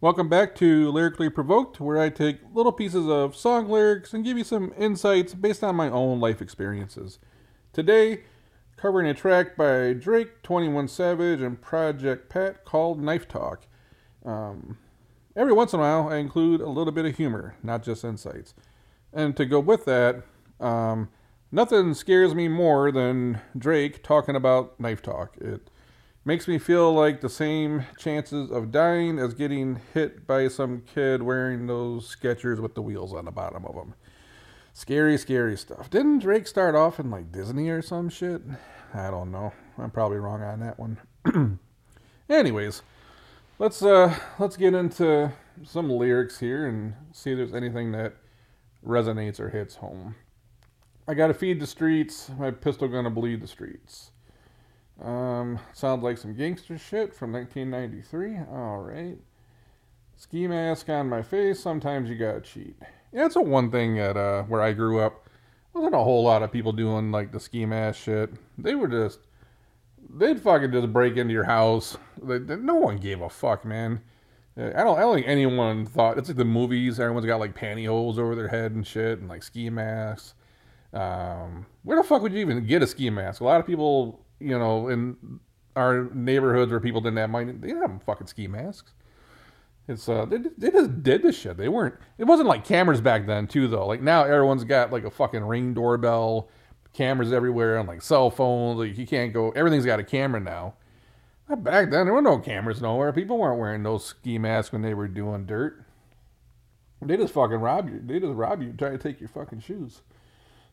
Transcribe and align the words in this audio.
Welcome 0.00 0.28
back 0.28 0.54
to 0.56 0.92
Lyrically 0.92 1.28
Provoked, 1.28 1.80
where 1.80 1.98
I 1.98 2.08
take 2.08 2.38
little 2.54 2.70
pieces 2.70 3.08
of 3.08 3.34
song 3.34 3.68
lyrics 3.68 4.14
and 4.14 4.24
give 4.24 4.38
you 4.38 4.44
some 4.44 4.72
insights 4.78 5.34
based 5.34 5.64
on 5.64 5.74
my 5.74 5.90
own 5.90 6.20
life 6.20 6.40
experiences. 6.40 7.18
Today, 7.72 8.22
covering 8.76 9.08
a 9.08 9.14
track 9.14 9.56
by 9.56 9.94
Drake, 9.94 10.44
21 10.44 10.86
Savage, 10.86 11.40
and 11.40 11.60
Project 11.60 12.28
Pat 12.28 12.64
called 12.64 13.02
Knife 13.02 13.26
Talk. 13.26 13.66
Um, 14.24 14.78
every 15.34 15.52
once 15.52 15.72
in 15.72 15.80
a 15.80 15.82
while, 15.82 16.08
I 16.08 16.18
include 16.18 16.60
a 16.60 16.68
little 16.68 16.92
bit 16.92 17.04
of 17.04 17.16
humor, 17.16 17.56
not 17.64 17.82
just 17.82 18.04
insights. 18.04 18.54
And 19.12 19.36
to 19.36 19.44
go 19.44 19.58
with 19.58 19.84
that, 19.86 20.22
um, 20.60 21.08
nothing 21.50 21.92
scares 21.92 22.36
me 22.36 22.46
more 22.46 22.92
than 22.92 23.40
Drake 23.58 24.04
talking 24.04 24.36
about 24.36 24.78
knife 24.78 25.02
talk. 25.02 25.36
Makes 26.28 26.46
me 26.46 26.58
feel 26.58 26.92
like 26.92 27.22
the 27.22 27.30
same 27.30 27.86
chances 27.98 28.50
of 28.50 28.70
dying 28.70 29.18
as 29.18 29.32
getting 29.32 29.80
hit 29.94 30.26
by 30.26 30.48
some 30.48 30.82
kid 30.82 31.22
wearing 31.22 31.66
those 31.66 32.14
Skechers 32.14 32.60
with 32.60 32.74
the 32.74 32.82
wheels 32.82 33.14
on 33.14 33.24
the 33.24 33.30
bottom 33.30 33.64
of 33.64 33.74
them. 33.74 33.94
Scary, 34.74 35.16
scary 35.16 35.56
stuff. 35.56 35.88
Didn't 35.88 36.18
Drake 36.18 36.46
start 36.46 36.74
off 36.74 37.00
in 37.00 37.10
like 37.10 37.32
Disney 37.32 37.70
or 37.70 37.80
some 37.80 38.10
shit? 38.10 38.42
I 38.92 39.10
don't 39.10 39.32
know. 39.32 39.54
I'm 39.78 39.90
probably 39.90 40.18
wrong 40.18 40.42
on 40.42 40.60
that 40.60 40.78
one. 40.78 40.98
Anyways, 42.28 42.82
let's 43.58 43.82
uh 43.82 44.14
let's 44.38 44.58
get 44.58 44.74
into 44.74 45.32
some 45.64 45.88
lyrics 45.88 46.40
here 46.40 46.66
and 46.66 46.92
see 47.10 47.30
if 47.32 47.38
there's 47.38 47.54
anything 47.54 47.92
that 47.92 48.16
resonates 48.86 49.40
or 49.40 49.48
hits 49.48 49.76
home. 49.76 50.14
I 51.08 51.14
gotta 51.14 51.32
feed 51.32 51.58
the 51.58 51.66
streets, 51.66 52.30
my 52.38 52.50
pistol 52.50 52.86
gonna 52.86 53.08
bleed 53.08 53.40
the 53.40 53.48
streets. 53.48 54.10
Um, 55.02 55.58
sounds 55.72 56.02
like 56.02 56.18
some 56.18 56.34
gangster 56.34 56.76
shit 56.76 57.14
from 57.14 57.32
1993. 57.32 58.38
All 58.50 58.78
right. 58.78 59.16
Ski 60.16 60.48
mask 60.48 60.88
on 60.88 61.08
my 61.08 61.22
face. 61.22 61.60
Sometimes 61.60 62.10
you 62.10 62.16
gotta 62.16 62.40
cheat. 62.40 62.76
Yeah, 63.12 63.26
it's 63.26 63.36
a 63.36 63.40
one 63.40 63.70
thing 63.70 63.98
at 63.98 64.16
uh, 64.16 64.42
where 64.44 64.60
I 64.60 64.72
grew 64.72 65.00
up. 65.00 65.28
Wasn't 65.72 65.94
a 65.94 65.98
whole 65.98 66.24
lot 66.24 66.42
of 66.42 66.50
people 66.50 66.72
doing 66.72 67.12
like 67.12 67.30
the 67.30 67.38
ski 67.38 67.64
mask 67.64 68.00
shit. 68.00 68.30
They 68.56 68.74
were 68.74 68.88
just, 68.88 69.20
they'd 70.10 70.40
fucking 70.40 70.72
just 70.72 70.92
break 70.92 71.16
into 71.16 71.32
your 71.32 71.44
house. 71.44 71.96
They, 72.20 72.38
they, 72.38 72.56
no 72.56 72.74
one 72.74 72.96
gave 72.96 73.20
a 73.20 73.30
fuck, 73.30 73.64
man. 73.64 74.00
I 74.56 74.82
don't, 74.82 74.98
I 74.98 75.02
don't 75.02 75.14
think 75.14 75.28
anyone 75.28 75.86
thought 75.86 76.18
it's 76.18 76.28
like 76.28 76.36
the 76.36 76.44
movies. 76.44 76.98
Everyone's 76.98 77.26
got 77.26 77.38
like 77.38 77.54
pantyhose 77.54 78.18
over 78.18 78.34
their 78.34 78.48
head 78.48 78.72
and 78.72 78.84
shit, 78.84 79.20
and 79.20 79.28
like 79.28 79.44
ski 79.44 79.70
masks. 79.70 80.34
Um, 80.92 81.66
where 81.84 81.96
the 81.96 82.02
fuck 82.02 82.22
would 82.22 82.32
you 82.32 82.40
even 82.40 82.66
get 82.66 82.82
a 82.82 82.86
ski 82.88 83.08
mask? 83.08 83.40
A 83.40 83.44
lot 83.44 83.60
of 83.60 83.66
people 83.66 84.24
you 84.40 84.58
know, 84.58 84.88
in 84.88 85.16
our 85.76 86.08
neighborhoods 86.12 86.70
where 86.70 86.80
people 86.80 87.00
didn't 87.00 87.18
have 87.18 87.30
money, 87.30 87.52
they 87.52 87.68
didn't 87.68 87.82
have 87.82 88.02
fucking 88.02 88.26
ski 88.26 88.46
masks. 88.46 88.92
It's 89.86 90.08
uh, 90.08 90.26
they, 90.26 90.38
they 90.58 90.70
just 90.70 91.02
did 91.02 91.22
this 91.22 91.38
shit. 91.38 91.56
They 91.56 91.68
weren't. 91.68 91.94
It 92.18 92.24
wasn't 92.24 92.48
like 92.48 92.64
cameras 92.64 93.00
back 93.00 93.26
then 93.26 93.46
too, 93.46 93.68
though. 93.68 93.86
Like 93.86 94.02
now, 94.02 94.24
everyone's 94.24 94.64
got 94.64 94.92
like 94.92 95.04
a 95.04 95.10
fucking 95.10 95.42
ring 95.44 95.72
doorbell, 95.72 96.50
cameras 96.92 97.32
everywhere, 97.32 97.78
and 97.78 97.88
like 97.88 98.02
cell 98.02 98.30
phones. 98.30 98.78
Like 98.78 98.98
you 98.98 99.06
can't 99.06 99.32
go. 99.32 99.50
Everything's 99.52 99.86
got 99.86 99.98
a 99.98 100.04
camera 100.04 100.40
now. 100.40 100.74
Back 101.48 101.90
then, 101.90 102.04
there 102.04 102.12
were 102.12 102.20
no 102.20 102.38
cameras 102.38 102.82
nowhere. 102.82 103.10
People 103.10 103.38
weren't 103.38 103.58
wearing 103.58 103.82
those 103.82 104.04
ski 104.04 104.36
masks 104.36 104.70
when 104.70 104.82
they 104.82 104.92
were 104.92 105.08
doing 105.08 105.46
dirt. 105.46 105.82
They 107.00 107.16
just 107.16 107.32
fucking 107.32 107.56
rob 107.56 107.88
you. 107.88 108.02
They 108.04 108.20
just 108.20 108.34
rob 108.34 108.60
you, 108.60 108.72
try 108.72 108.90
to 108.90 108.98
take 108.98 109.20
your 109.20 109.30
fucking 109.30 109.60
shoes 109.60 110.02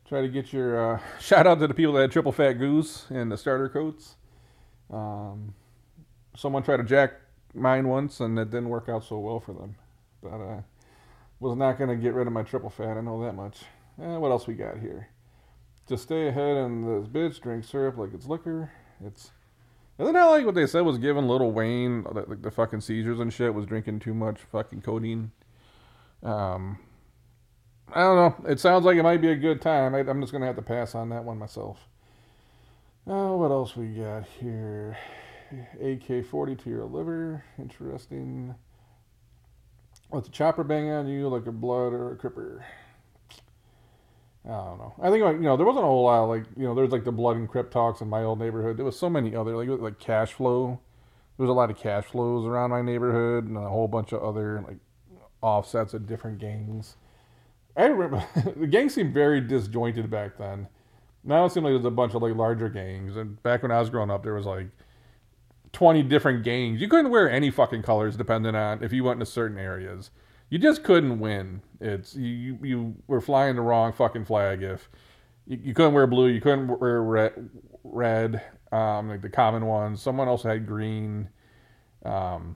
try 0.08 0.22
to 0.22 0.28
get 0.28 0.53
your 0.53 0.95
uh, 0.95 1.00
shout 1.20 1.48
out 1.48 1.59
to 1.59 1.67
the 1.67 1.73
people 1.73 1.94
that 1.94 2.02
had 2.02 2.11
triple 2.11 2.31
fat 2.31 2.53
goose 2.53 3.08
and 3.09 3.31
the 3.31 3.38
starter 3.38 3.70
coats. 3.70 4.16
Um, 4.92 5.53
someone 6.36 6.64
tried 6.64 6.78
to 6.78 6.84
jack 6.84 7.14
mine 7.53 7.88
once, 7.88 8.20
and 8.20 8.38
it 8.38 8.52
didn't 8.52 8.70
work 8.70 8.89
out 8.89 9.03
so 9.03 9.20
well 9.20 9.39
for 9.39 9.53
them. 9.53 9.76
But 10.22 10.42
uh, 10.42 10.61
was 11.39 11.56
not 11.56 11.78
going 11.78 11.89
to 11.89 11.95
get 11.95 12.14
rid 12.14 12.28
of 12.28 12.33
my 12.33 12.44
triple 12.44 12.70
fat. 12.70 12.98
I 12.98 13.02
know 13.02 13.23
that 13.23 13.33
much. 13.33 13.64
Eh, 14.02 14.17
what 14.17 14.31
else 14.31 14.48
we 14.48 14.53
got 14.53 14.80
here? 14.80 15.09
To 15.88 15.98
stay 15.98 16.27
ahead 16.27 16.58
and 16.58 17.04
this 17.04 17.10
bitch, 17.10 17.42
drink 17.42 17.64
syrup 17.64 17.98
like 17.98 18.14
it's 18.14 18.26
liquor. 18.26 18.72
It's 19.05 19.32
isn't 19.98 20.14
that 20.14 20.26
like 20.26 20.45
what 20.45 20.55
they 20.55 20.67
said 20.67 20.82
was 20.82 20.98
giving 20.98 21.27
Lil 21.27 21.52
Wayne 21.52 22.04
like 22.04 22.42
the 22.42 22.52
fucking 22.52 22.82
seizures 22.82 23.20
and 23.20 23.32
shit 23.32 23.54
was 23.54 23.66
drinking 23.66 23.99
too 23.99 24.14
much 24.14 24.39
fucking 24.52 24.82
codeine. 24.82 25.32
Um, 26.22 26.80
I 27.94 28.02
don't 28.02 28.16
know. 28.16 28.50
It 28.50 28.60
sounds 28.60 28.86
like 28.86 28.98
it 28.98 29.04
might 29.04 29.22
be 29.22 29.32
a 29.32 29.36
good 29.36 29.62
time. 29.62 29.96
I, 29.96 30.00
am 30.00 30.22
just 30.22 30.32
going 30.32 30.42
to 30.42 30.48
have 30.48 30.56
to 30.56 30.62
pass 30.62 30.96
on 30.96 31.10
that 31.10 31.23
one 31.23 31.38
myself. 31.38 31.88
Oh, 33.08 33.38
what 33.38 33.52
else 33.52 33.76
we 33.76 33.88
got 33.88 34.26
here? 34.26 34.98
AK 35.82 36.26
40 36.26 36.56
to 36.56 36.70
your 36.70 36.86
liver. 36.86 37.44
Interesting. 37.60 38.56
Let 40.12 40.23
the 40.23 40.32
chopper 40.32 40.64
bang 40.64 40.90
on 40.90 41.08
you 41.08 41.28
like 41.28 41.46
a 41.46 41.52
blood 41.52 41.94
or 41.94 42.12
a 42.12 42.16
cripper. 42.16 42.64
I 44.46 44.50
don't 44.50 44.78
know. 44.78 44.94
I 45.02 45.10
think 45.10 45.23
like 45.23 45.38
you 45.38 45.42
know 45.42 45.58
there 45.58 45.66
wasn't 45.66 45.86
a 45.86 45.88
whole 45.88 46.04
lot 46.04 46.23
of, 46.23 46.30
like 46.30 46.46
you 46.56 46.64
know 46.64 46.76
there's 46.76 46.92
like 46.92 47.04
the 47.04 47.12
blood 47.12 47.36
and 47.36 47.50
crip 47.50 47.72
talks 47.72 48.02
in 48.02 48.10
my 48.10 48.23
old 48.23 48.40
neighborhood. 48.40 48.78
There 48.78 48.86
was 48.86 48.98
so 48.98 49.10
many 49.10 49.36
other 49.36 49.56
like 49.56 49.67
like 49.82 49.98
cash 49.98 50.34
flow. 50.34 50.80
There 51.38 51.44
was 51.44 51.50
a 51.50 51.54
lot 51.54 51.72
of 51.72 51.78
cash 51.78 52.06
flows 52.06 52.46
around 52.46 52.70
my 52.70 52.82
neighborhood 52.82 53.46
and 53.48 53.58
a 53.58 53.67
whole 53.67 53.88
bunch 53.88 54.14
of 54.14 54.22
other 54.22 54.64
like 54.67 54.78
offsets 55.42 55.94
of 55.96 56.08
different 56.08 56.38
gangs. 56.38 56.96
I 57.75 57.86
remember 57.86 58.25
the 58.55 58.67
gang 58.67 58.89
seemed 58.89 59.13
very 59.13 59.41
disjointed 59.41 60.09
back 60.09 60.37
then. 60.37 60.67
Now 61.23 61.45
it 61.45 61.52
seems 61.52 61.63
like 61.63 61.73
there's 61.73 61.86
a 61.86 61.91
bunch 61.91 62.13
of 62.13 62.21
like 62.21 62.36
larger 62.36 62.69
gangs. 62.69 63.15
And 63.15 63.41
back 63.43 63.63
when 63.63 63.71
I 63.71 63.80
was 63.80 63.89
growing 63.89 64.11
up, 64.11 64.23
there 64.23 64.33
was 64.33 64.45
like 64.45 64.67
20 65.73 66.03
different 66.03 66.43
gangs. 66.43 66.80
You 66.80 66.87
couldn't 66.87 67.11
wear 67.11 67.30
any 67.30 67.52
fucking 67.52 67.81
colors 67.81 68.15
depending 68.15 68.55
on 68.55 68.83
if 68.83 68.93
you 68.93 69.03
went 69.03 69.19
into 69.19 69.25
certain 69.25 69.58
areas. 69.58 70.11
You 70.49 70.59
just 70.59 70.83
couldn't 70.83 71.19
win. 71.19 71.61
It's 71.81 72.15
you 72.15 72.59
you 72.61 72.95
were 73.08 73.19
flying 73.19 73.55
the 73.55 73.61
wrong 73.61 73.92
fucking 73.92 74.25
flag 74.25 74.61
if 74.61 74.89
you, 75.47 75.59
you 75.61 75.73
couldn't 75.73 75.93
wear 75.93 76.07
blue, 76.07 76.27
you 76.27 76.39
couldn't 76.39 76.80
wear 76.80 77.02
red, 77.02 77.49
red 77.83 78.42
um, 78.71 79.09
like 79.09 79.21
the 79.21 79.30
common 79.30 79.65
ones. 79.65 80.02
Someone 80.02 80.27
else 80.27 80.43
had 80.43 80.67
green. 80.67 81.30
Um, 82.05 82.55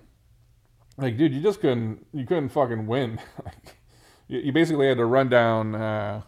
like 0.98 1.18
dude, 1.18 1.34
you 1.34 1.42
just 1.42 1.62
couldn't 1.62 2.06
you 2.14 2.26
couldn't 2.26 2.50
fucking 2.50 2.86
win. 2.86 3.20
like 3.46 3.79
you, 4.30 4.40
you 4.40 4.52
basically 4.54 4.88
had 4.88 4.98
to 4.98 5.06
run 5.06 5.28
down. 5.28 5.76
Uh, 5.76 6.22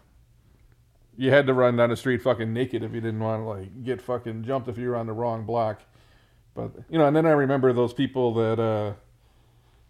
you 1.16 1.30
had 1.30 1.46
to 1.46 1.54
run 1.54 1.76
down 1.76 1.88
the 1.90 1.96
street 1.96 2.20
fucking 2.20 2.52
naked 2.52 2.82
if 2.82 2.92
you 2.92 3.00
didn't 3.00 3.20
want 3.20 3.42
to 3.42 3.44
like 3.44 3.84
get 3.84 4.02
fucking 4.02 4.44
jumped 4.44 4.68
if 4.68 4.76
you 4.76 4.88
were 4.88 4.96
on 4.96 5.06
the 5.06 5.12
wrong 5.12 5.46
block. 5.46 5.80
But 6.54 6.72
you 6.90 6.98
know, 6.98 7.06
and 7.06 7.16
then 7.16 7.24
I 7.24 7.30
remember 7.30 7.72
those 7.72 7.94
people 7.94 8.34
that 8.34 8.94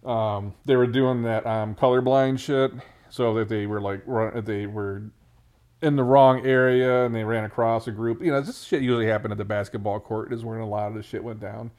uh, 0.04 0.08
um, 0.08 0.54
they 0.64 0.76
were 0.76 0.86
doing 0.86 1.22
that 1.22 1.44
um, 1.46 1.74
colorblind 1.74 2.38
shit, 2.38 2.72
so 3.08 3.34
that 3.34 3.48
they 3.48 3.66
were 3.66 3.80
like 3.80 4.02
run, 4.06 4.44
they 4.44 4.66
were 4.66 5.02
in 5.80 5.96
the 5.96 6.04
wrong 6.04 6.46
area 6.46 7.04
and 7.04 7.14
they 7.14 7.24
ran 7.24 7.44
across 7.44 7.88
a 7.88 7.90
group. 7.90 8.22
You 8.22 8.30
know, 8.30 8.40
this 8.40 8.62
shit 8.62 8.82
usually 8.82 9.06
happened 9.06 9.32
at 9.32 9.38
the 9.38 9.44
basketball 9.44 9.98
court 9.98 10.32
is 10.32 10.44
where 10.44 10.58
a 10.58 10.66
lot 10.66 10.88
of 10.88 10.94
this 10.94 11.06
shit 11.06 11.24
went 11.24 11.40
down. 11.40 11.72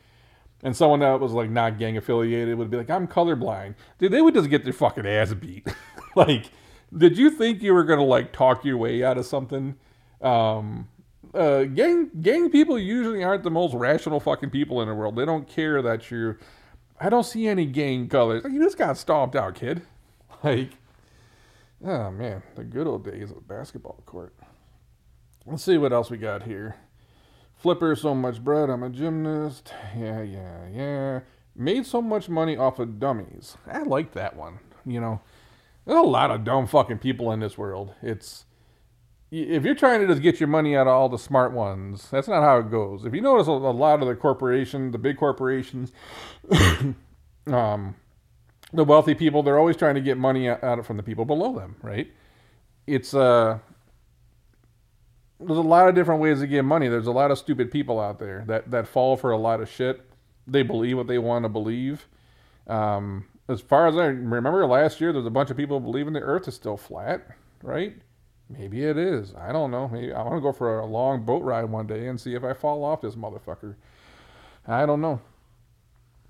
And 0.62 0.76
someone 0.76 1.00
that 1.02 1.20
was 1.20 1.32
like 1.32 1.50
not 1.50 1.78
gang 1.78 1.98
affiliated 1.98 2.58
would 2.58 2.70
be 2.70 2.78
like, 2.78 2.90
"I'm 2.90 3.08
colorblind." 3.08 3.76
Dude, 4.00 4.12
they 4.12 4.22
would 4.22 4.34
just 4.34 4.50
get 4.50 4.64
their 4.64 4.74
fucking 4.74 5.06
ass 5.06 5.34
beat. 5.34 5.68
like, 6.28 6.52
did 6.96 7.18
you 7.18 7.30
think 7.30 7.62
you 7.62 7.74
were 7.74 7.84
gonna 7.84 8.04
like 8.04 8.34
talk 8.34 8.64
your 8.66 8.78
way 8.78 9.04
out 9.04 9.18
of 9.18 9.26
something? 9.26 9.76
Um, 10.22 10.88
uh, 11.34 11.64
gang 11.64 12.12
gang 12.22 12.50
people 12.50 12.78
usually 12.78 13.24
aren't 13.24 13.44
the 13.44 13.52
most 13.52 13.74
rational 13.74 14.20
fucking 14.20 14.52
people 14.52 14.82
in 14.82 14.88
the 14.88 14.94
world. 14.96 15.16
They 15.16 15.26
don't 15.26 15.48
care 15.48 15.82
that 15.82 16.12
you're. 16.12 16.40
I 17.00 17.10
don't 17.10 17.26
see 17.26 17.48
any 17.48 17.66
gang 17.66 18.08
colors. 18.08 18.44
Like, 18.44 18.54
you 18.54 18.64
just 18.64 18.78
got 18.78 18.98
stomped 18.98 19.36
out, 19.36 19.56
kid. 19.56 19.82
Like, 20.44 20.72
oh 21.86 22.12
man, 22.12 22.44
the 22.56 22.66
good 22.66 22.86
old 22.86 23.06
days 23.06 23.32
of 23.32 23.48
basketball 23.48 24.04
court. 24.06 24.36
Let's 25.46 25.64
see 25.64 25.78
what 25.78 25.94
else 25.94 26.10
we 26.10 26.18
got 26.18 26.44
here. 26.44 26.76
Flipper, 27.56 27.96
so 27.96 28.14
much 28.14 28.44
bread. 28.44 28.70
I'm 28.70 28.84
a 28.84 28.90
gymnast. 28.90 29.74
Yeah, 29.98 30.22
yeah, 30.22 30.68
yeah. 30.70 31.20
Made 31.56 31.86
so 31.86 32.02
much 32.02 32.28
money 32.28 32.58
off 32.58 32.78
of 32.80 33.00
dummies. 33.00 33.56
I 33.66 33.84
like 33.84 34.12
that 34.14 34.36
one. 34.36 34.60
You 34.86 35.00
know, 35.00 35.22
there's 35.86 36.00
a 36.00 36.02
lot 36.02 36.32
of 36.32 36.44
dumb 36.44 36.68
fucking 36.68 37.00
people 37.00 37.32
in 37.32 37.40
this 37.40 37.58
world. 37.58 37.94
It's 38.02 38.46
if 39.32 39.64
you're 39.64 39.76
trying 39.76 40.02
to 40.02 40.08
just 40.08 40.22
get 40.22 40.40
your 40.40 40.48
money 40.48 40.76
out 40.76 40.86
of 40.86 40.94
all 40.94 41.10
the 41.10 41.18
smart 41.18 41.54
ones, 41.54 42.08
that's 42.12 42.28
not 42.28 42.44
how 42.44 42.60
it 42.60 42.70
goes. 42.70 43.04
If 43.04 43.16
you 43.16 43.22
notice 43.22 43.48
a, 43.48 43.52
lot 43.52 44.02
of 44.02 44.08
the 44.08 44.16
corporations, 44.16 44.92
the 44.92 45.00
big 45.00 45.18
corporations, 45.18 45.92
um, 47.48 47.96
the 48.72 48.84
wealthy 48.84 49.16
people, 49.16 49.42
they're 49.42 49.58
always 49.58 49.76
trying 49.76 49.96
to 49.96 50.02
get 50.02 50.20
money 50.20 50.50
out, 50.50 50.64
out 50.64 50.86
from 50.86 50.98
the 50.98 51.04
people 51.04 51.26
below 51.26 51.54
them, 51.58 51.76
right? 51.82 52.12
It's 52.86 53.14
uh 53.14 53.60
there's 55.40 55.58
a 55.58 55.62
lot 55.62 55.90
of 55.90 55.96
different 55.96 56.22
ways 56.22 56.40
to 56.40 56.48
get 56.48 56.64
money. 56.64 56.88
There's 56.88 57.08
a 57.08 57.12
lot 57.12 57.32
of 57.32 57.38
stupid 57.38 57.72
people 57.72 58.00
out 58.00 58.20
there 58.20 58.44
that 58.48 58.72
that 58.72 58.88
fall 58.88 59.18
for 59.18 59.32
a 59.32 59.38
lot 59.38 59.62
of 59.62 59.70
shit. 59.70 60.02
They 60.46 60.64
believe 60.64 60.98
what 60.98 61.08
they 61.08 61.18
want 61.18 61.44
to 61.44 61.50
believe. 61.50 62.08
Um, 62.68 63.26
as 63.54 63.62
far 63.62 63.88
as 63.88 63.96
I 63.96 64.06
remember, 64.06 64.66
last 64.66 65.00
year 65.00 65.14
there's 65.14 65.26
a 65.26 65.32
bunch 65.32 65.50
of 65.50 65.58
people 65.58 65.80
believing 65.80 66.14
the 66.14 66.20
Earth 66.20 66.48
is 66.48 66.56
still 66.56 66.78
flat, 66.78 67.28
right? 67.62 67.96
Maybe 68.50 68.84
it 68.84 68.98
is. 68.98 69.34
I 69.36 69.52
don't 69.52 69.72
know. 69.72 69.88
Maybe 69.88 70.14
I 70.14 70.22
want 70.22 70.36
to 70.36 70.42
go 70.42 70.52
for 70.52 70.80
a 70.80 70.86
long 70.86 71.24
boat 71.24 71.44
ride 71.44 71.66
one 71.66 71.88
day 71.88 72.08
and 72.08 72.20
see 72.20 72.36
if 72.36 72.44
I 72.44 72.54
fall 72.54 72.84
off 72.84 73.02
this 73.02 73.16
motherfucker. 73.16 73.76
I 74.68 74.86
don't 74.86 75.02
know. 75.02 75.22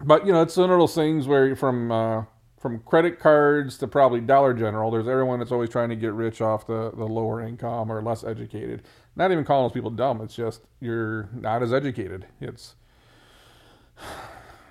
But 0.02 0.26
you 0.26 0.34
know, 0.34 0.42
it's 0.42 0.58
one 0.58 0.70
of 0.70 0.80
those 0.80 0.96
things 0.96 1.28
where 1.28 1.56
from 1.56 1.92
uh, 1.92 2.26
from 2.60 2.80
credit 2.80 3.20
cards 3.20 3.78
to 3.80 3.88
probably 3.88 4.22
Dollar 4.22 4.54
General, 4.54 4.90
there's 4.90 5.08
everyone 5.08 5.40
that's 5.40 5.52
always 5.52 5.70
trying 5.70 5.90
to 5.90 5.96
get 5.96 6.14
rich 6.14 6.40
off 6.42 6.66
the, 6.66 6.92
the 6.92 7.06
lower 7.06 7.42
income 7.42 7.92
or 7.92 8.02
less 8.02 8.24
educated. 8.24 8.84
Not 9.16 9.32
even 9.32 9.44
calling 9.44 9.66
those 9.66 9.74
people 9.74 9.92
dumb. 9.92 10.22
It's 10.22 10.36
just 10.36 10.62
you're 10.80 11.30
not 11.34 11.62
as 11.62 11.74
educated. 11.74 12.26
It's 12.40 12.76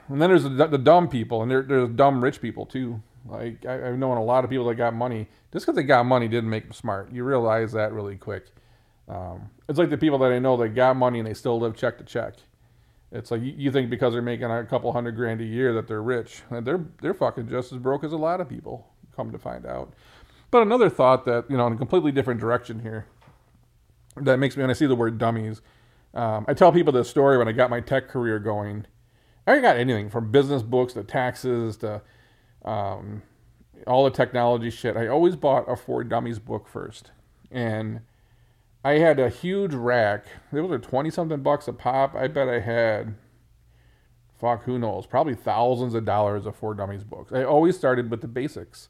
and 0.09 0.21
then 0.21 0.31
there's 0.31 0.45
the, 0.45 0.67
the 0.67 0.79
dumb 0.79 1.09
people, 1.09 1.43
and 1.43 1.51
there, 1.51 1.63
there's 1.63 1.89
dumb 1.91 2.23
rich 2.23 2.41
people 2.41 2.67
too. 2.67 3.03
Like 3.27 3.65
I, 3.67 3.75
have 3.75 3.99
known 3.99 4.17
a 4.17 4.25
lot 4.25 4.45
of 4.45 4.51
people 4.51 4.67
that 4.67 4.75
got 4.75 4.95
money 4.95 5.29
just 5.53 5.65
because 5.67 5.77
they 5.77 5.85
got 5.85 6.07
money 6.07 6.29
didn't 6.29 6.51
make 6.51 6.65
them 6.65 6.73
smart. 6.73 7.13
You 7.13 7.25
realize 7.25 7.73
that 7.73 7.93
really 7.93 8.17
quick. 8.17 8.47
Um, 9.09 9.51
it's 9.69 9.79
like 9.79 9.91
the 9.91 9.99
people 9.99 10.19
that 10.19 10.33
I 10.33 10.39
know 10.39 10.57
that 10.57 10.71
got 10.71 10.97
money 10.97 11.19
and 11.19 11.29
they 11.29 11.35
still 11.35 11.59
live 11.61 11.77
check 11.77 11.99
to 11.99 12.05
check. 12.05 12.35
It's 13.13 13.31
like 13.31 13.43
you, 13.43 13.71
think 13.71 13.91
because 13.91 14.15
they're 14.15 14.23
making 14.23 14.51
a 14.51 14.65
couple 14.65 14.91
hundred 14.93 15.17
grand 15.17 15.43
a 15.43 15.45
year 15.45 15.75
that 15.75 15.87
they're 15.87 16.03
rich, 16.03 16.43
and 16.51 16.67
they're 16.67 16.85
they're 17.03 17.15
fucking 17.15 17.49
just 17.49 17.73
as 17.73 17.79
broke 17.79 18.05
as 18.05 18.13
a 18.13 18.17
lot 18.17 18.41
of 18.41 18.49
people. 18.49 18.89
Come 19.15 19.31
to 19.33 19.39
find 19.39 19.67
out. 19.67 19.93
But 20.51 20.63
another 20.63 20.89
thought 20.89 21.27
that 21.27 21.45
you 21.51 21.57
know 21.57 21.67
in 21.67 21.75
a 21.75 21.77
completely 21.77 22.11
different 22.11 22.41
direction 22.41 22.81
here 22.81 23.07
that 24.17 24.39
makes 24.39 24.57
me 24.57 24.63
when 24.63 24.71
I 24.71 24.75
see 24.75 24.87
the 24.87 24.95
word 24.95 25.19
dummies. 25.19 25.61
Um, 26.15 26.45
I 26.49 26.55
tell 26.55 26.73
people 26.73 26.93
this 26.93 27.09
story 27.09 27.39
when 27.39 27.49
I 27.49 27.53
got 27.53 27.71
my 27.71 27.81
tech 27.81 28.09
career 28.09 28.39
going. 28.39 28.87
I 29.47 29.59
got 29.59 29.77
anything 29.77 30.09
from 30.09 30.31
business 30.31 30.63
books 30.63 30.93
to 30.93 31.03
taxes 31.03 31.77
to 31.79 32.03
um, 32.65 33.23
all 33.87 34.05
the 34.05 34.11
technology 34.11 34.71
shit. 34.71 34.97
I 34.97 35.09
always 35.09 35.35
bought 35.35 35.71
a 35.71 35.77
For 35.77 36.05
Dummies 36.05 36.39
book 36.39 36.69
first, 36.69 37.11
and 37.51 38.01
I 38.85 38.99
had 38.99 39.19
a 39.19 39.29
huge 39.29 39.75
rack. 39.75 40.27
Was 40.53 40.71
a 40.71 40.79
twenty 40.79 41.11
something 41.11 41.43
bucks 41.43 41.67
a 41.67 41.73
pop. 41.73 42.15
I 42.15 42.29
bet 42.29 42.49
I 42.49 42.61
had, 42.61 43.17
fuck, 44.39 44.65
who 44.65 44.79
knows, 44.79 45.07
probably 45.07 45.35
thousands 45.35 45.95
of 45.95 46.05
dollars 46.05 46.47
of 46.47 46.55
For 46.55 46.75
Dummies 46.75 47.05
books. 47.05 47.33
I 47.33 47.43
always 47.43 47.77
started 47.77 48.11
with 48.11 48.21
the 48.21 48.29
basics, 48.29 48.89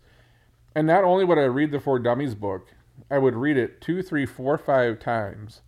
and 0.74 0.86
not 0.86 1.04
only 1.04 1.24
would 1.24 1.38
I 1.38 1.44
read 1.44 1.70
the 1.70 1.80
For 1.80 1.98
Dummies 1.98 2.34
book, 2.34 2.74
I 3.10 3.16
would 3.16 3.34
read 3.34 3.56
it 3.56 3.80
two, 3.80 4.02
three, 4.02 4.26
four, 4.26 4.58
five 4.58 4.98
times 4.98 5.62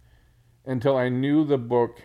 until 0.66 0.96
I 0.96 1.08
knew 1.08 1.44
the 1.44 1.58
book 1.58 2.02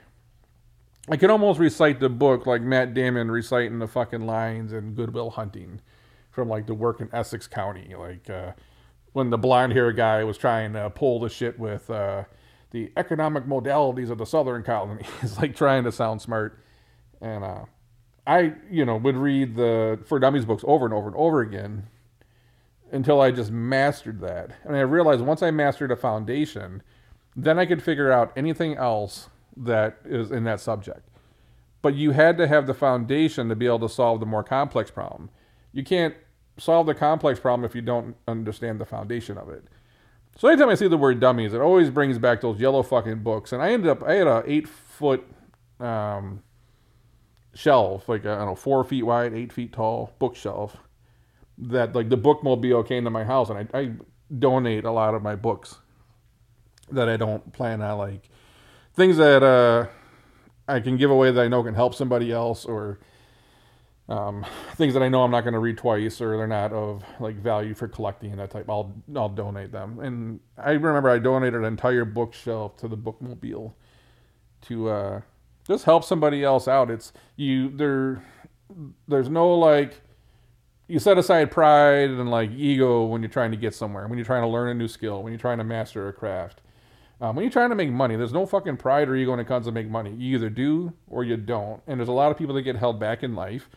I 1.11 1.17
could 1.17 1.31
almost 1.31 1.59
recite 1.59 1.99
the 1.99 2.09
book 2.09 2.45
like 2.45 2.61
Matt 2.61 2.93
Damon 2.93 3.31
reciting 3.31 3.79
the 3.79 3.87
fucking 3.87 4.27
lines 4.27 4.71
in 4.73 4.93
Good 4.93 5.11
Will 5.11 5.31
Hunting 5.31 5.81
from 6.29 6.47
like 6.47 6.67
the 6.67 6.75
work 6.75 7.01
in 7.01 7.09
Essex 7.11 7.47
County, 7.47 7.95
like 7.97 8.29
uh, 8.29 8.51
when 9.13 9.31
the 9.31 9.37
blonde 9.37 9.73
hair 9.73 9.91
guy 9.91 10.23
was 10.23 10.37
trying 10.37 10.73
to 10.73 10.87
pull 10.91 11.19
the 11.19 11.27
shit 11.27 11.57
with 11.57 11.89
uh, 11.89 12.25
the 12.69 12.91
economic 12.95 13.45
modalities 13.45 14.11
of 14.11 14.19
the 14.19 14.25
Southern 14.25 14.61
colony. 14.61 15.03
He's 15.21 15.39
like 15.39 15.55
trying 15.55 15.83
to 15.85 15.91
sound 15.91 16.21
smart, 16.21 16.59
and 17.19 17.43
uh, 17.43 17.65
I, 18.27 18.53
you 18.69 18.85
know, 18.85 18.97
would 18.97 19.17
read 19.17 19.55
the 19.55 19.99
For 20.05 20.19
Dummies 20.19 20.45
books 20.45 20.63
over 20.67 20.85
and 20.85 20.93
over 20.93 21.07
and 21.07 21.15
over 21.15 21.41
again 21.41 21.87
until 22.91 23.19
I 23.19 23.31
just 23.31 23.49
mastered 23.49 24.21
that, 24.21 24.51
and 24.63 24.75
I 24.75 24.81
realized 24.81 25.21
once 25.21 25.41
I 25.41 25.49
mastered 25.49 25.91
a 25.91 25.95
foundation, 25.95 26.83
then 27.35 27.57
I 27.57 27.65
could 27.65 27.81
figure 27.81 28.11
out 28.11 28.31
anything 28.35 28.75
else 28.75 29.29
that 29.57 29.99
is 30.05 30.31
in 30.31 30.43
that 30.45 30.59
subject. 30.59 31.07
But 31.81 31.95
you 31.95 32.11
had 32.11 32.37
to 32.37 32.47
have 32.47 32.67
the 32.67 32.73
foundation 32.73 33.49
to 33.49 33.55
be 33.55 33.65
able 33.65 33.79
to 33.79 33.89
solve 33.89 34.19
the 34.19 34.25
more 34.25 34.43
complex 34.43 34.91
problem. 34.91 35.29
You 35.71 35.83
can't 35.83 36.15
solve 36.57 36.87
the 36.87 36.95
complex 36.95 37.39
problem 37.39 37.63
if 37.65 37.73
you 37.73 37.81
don't 37.81 38.15
understand 38.27 38.79
the 38.79 38.85
foundation 38.85 39.37
of 39.37 39.49
it. 39.49 39.63
So 40.37 40.47
anytime 40.47 40.69
I 40.69 40.75
see 40.75 40.87
the 40.87 40.97
word 40.97 41.19
dummies, 41.19 41.53
it 41.53 41.61
always 41.61 41.89
brings 41.89 42.17
back 42.17 42.41
those 42.41 42.59
yellow 42.59 42.83
fucking 42.83 43.23
books. 43.23 43.51
And 43.51 43.61
I 43.61 43.71
ended 43.71 43.89
up, 43.89 44.03
I 44.03 44.13
had 44.13 44.27
a 44.27 44.43
eight 44.45 44.67
foot 44.67 45.25
um, 45.79 46.43
shelf, 47.53 48.07
like 48.07 48.25
I 48.25 48.35
don't 48.35 48.45
know, 48.45 48.55
four 48.55 48.83
feet 48.83 49.03
wide, 49.03 49.33
eight 49.33 49.51
feet 49.51 49.73
tall 49.73 50.13
bookshelf. 50.19 50.77
That 51.57 51.93
like 51.93 52.09
the 52.09 52.17
bookmobile 52.17 52.87
came 52.87 53.03
to 53.03 53.09
my 53.09 53.25
house, 53.25 53.49
and 53.49 53.67
I, 53.73 53.77
I 53.77 53.91
donate 54.37 54.85
a 54.85 54.91
lot 54.91 55.13
of 55.13 55.21
my 55.21 55.35
books 55.35 55.77
that 56.91 57.09
I 57.09 57.17
don't 57.17 57.51
plan 57.51 57.81
on 57.81 57.97
like 57.97 58.29
things 58.99 59.15
that 59.15 59.41
uh, 59.41 59.87
I 60.67 60.81
can 60.81 60.97
give 60.97 61.09
away 61.09 61.31
that 61.31 61.41
I 61.41 61.47
know 61.47 61.63
can 61.63 61.73
help 61.73 61.95
somebody 61.95 62.33
else, 62.33 62.65
or 62.65 62.99
um, 64.09 64.45
things 64.75 64.93
that 64.93 65.01
I 65.01 65.07
know 65.07 65.23
I'm 65.23 65.31
not 65.31 65.41
going 65.41 65.53
to 65.53 65.59
read 65.59 65.77
twice, 65.77 66.19
or 66.19 66.35
they're 66.35 66.47
not 66.47 66.73
of 66.73 67.03
like 67.19 67.37
value 67.37 67.73
for 67.73 67.87
collecting 67.87 68.31
and 68.31 68.39
that 68.39 68.51
type. 68.51 68.69
I'll 68.69 68.93
I'll 69.15 69.29
donate 69.29 69.71
them. 69.71 69.99
And 69.99 70.41
I 70.57 70.71
remember 70.71 71.09
I 71.09 71.17
donated 71.17 71.61
an 71.61 71.65
entire 71.65 72.03
bookshelf 72.03 72.75
to 72.77 72.89
the 72.89 72.97
bookmobile 72.97 73.71
to 74.63 74.89
uh, 74.89 75.21
just 75.65 75.85
help 75.85 76.03
somebody 76.03 76.43
else 76.43 76.67
out. 76.67 76.91
It's 76.91 77.13
you 77.37 77.69
there. 77.69 78.21
There's 79.07 79.29
no 79.29 79.55
like 79.55 80.01
you 80.87 80.99
set 80.99 81.17
aside 81.17 81.51
pride 81.51 82.09
and 82.09 82.29
like 82.29 82.51
ego 82.51 83.05
when 83.05 83.21
you're 83.21 83.29
trying 83.29 83.51
to 83.51 83.57
get 83.57 83.73
somewhere, 83.73 84.07
when 84.09 84.17
you're 84.17 84.25
trying 84.25 84.43
to 84.43 84.49
learn 84.49 84.67
a 84.69 84.73
new 84.73 84.89
skill, 84.89 85.23
when 85.23 85.31
you're 85.31 85.39
trying 85.39 85.59
to 85.59 85.63
master 85.63 86.09
a 86.09 86.13
craft. 86.13 86.59
Um, 87.21 87.35
when 87.35 87.43
you're 87.43 87.51
trying 87.51 87.69
to 87.69 87.75
make 87.75 87.91
money, 87.91 88.15
there's 88.15 88.33
no 88.33 88.45
fucking 88.45 88.77
pride 88.77 89.09
or 89.09 89.15
ego 89.15 89.31
when 89.31 89.39
it 89.39 89.47
comes 89.47 89.65
to 89.65 89.71
make 89.71 89.89
money. 89.89 90.13
You 90.13 90.35
either 90.35 90.49
do 90.49 90.93
or 91.07 91.23
you 91.23 91.35
don't. 91.35 91.81
And 91.85 91.99
there's 91.99 92.09
a 92.09 92.13
lot 92.13 92.31
of 92.31 92.37
people 92.37 92.55
that 92.55 92.61
get 92.61 92.77
held 92.77 92.99
back 92.99 93.23
in 93.23 93.35
life 93.35 93.69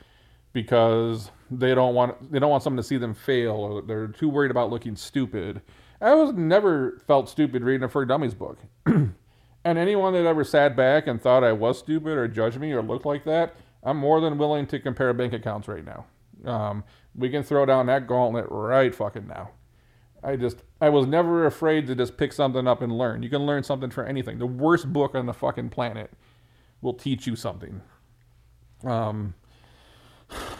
because 0.53 1.31
they 1.50 1.75
don't 1.75 1.94
want 1.94 2.31
they 2.31 2.39
don't 2.39 2.50
want 2.50 2.62
someone 2.62 2.77
to 2.77 2.87
see 2.87 2.99
them 2.99 3.15
fail 3.15 3.53
or 3.53 3.83
they're 3.83 4.09
too 4.09 4.29
worried 4.29 4.50
about 4.50 4.71
looking 4.71 4.94
stupid. 4.94 5.61
I 6.00 6.15
was 6.15 6.33
never 6.33 7.00
felt 7.06 7.29
stupid 7.29 7.62
reading 7.62 7.85
a 7.85 7.89
For 7.89 8.05
Dummies 8.05 8.35
book. 8.35 8.59
and 8.87 9.15
anyone 9.65 10.12
that 10.15 10.27
ever 10.27 10.45
sat 10.45 10.77
back 10.77 11.06
and 11.06 11.21
thought 11.21 11.45
I 11.45 11.53
was 11.53 11.79
stupid 11.79 12.12
or 12.12 12.29
judged 12.29 12.59
me 12.59 12.73
or 12.73 12.83
looked 12.83 13.06
like 13.06 13.25
that, 13.25 13.56
I'm 13.83 13.97
more 13.97 14.21
than 14.21 14.38
willing 14.38 14.67
to 14.69 14.79
compare 14.79 15.12
bank 15.12 15.33
accounts 15.33 15.69
right 15.69 15.85
now. 15.85 16.06
Um, 16.45 16.85
we 17.15 17.31
can 17.31 17.43
throw 17.43 17.67
down 17.67 17.87
that 17.87 18.06
gauntlet 18.06 18.47
right 18.50 18.95
fucking 18.95 19.29
now. 19.29 19.50
I 20.23 20.37
just 20.37 20.59
I 20.81 20.89
was 20.89 21.07
never 21.07 21.47
afraid 21.47 21.87
to 21.89 21.95
just 21.95 22.17
pick 22.17 22.33
something 22.33 22.67
up 22.67 22.83
and 22.83 22.97
learn. 22.97 23.23
You 23.23 23.31
can 23.31 23.45
learn 23.45 23.63
something 23.63 23.91
for 23.91 24.05
anything. 24.05 24.39
The 24.39 24.47
worst 24.47 24.93
book 24.93 25.15
on 25.15 25.27
the 25.27 25.33
fucking 25.33 25.71
planet 25.71 26.11
will 26.81 26.95
teach 26.95 27.27
you 27.27 27.37
something. 27.37 27.83
Um, 28.85 29.35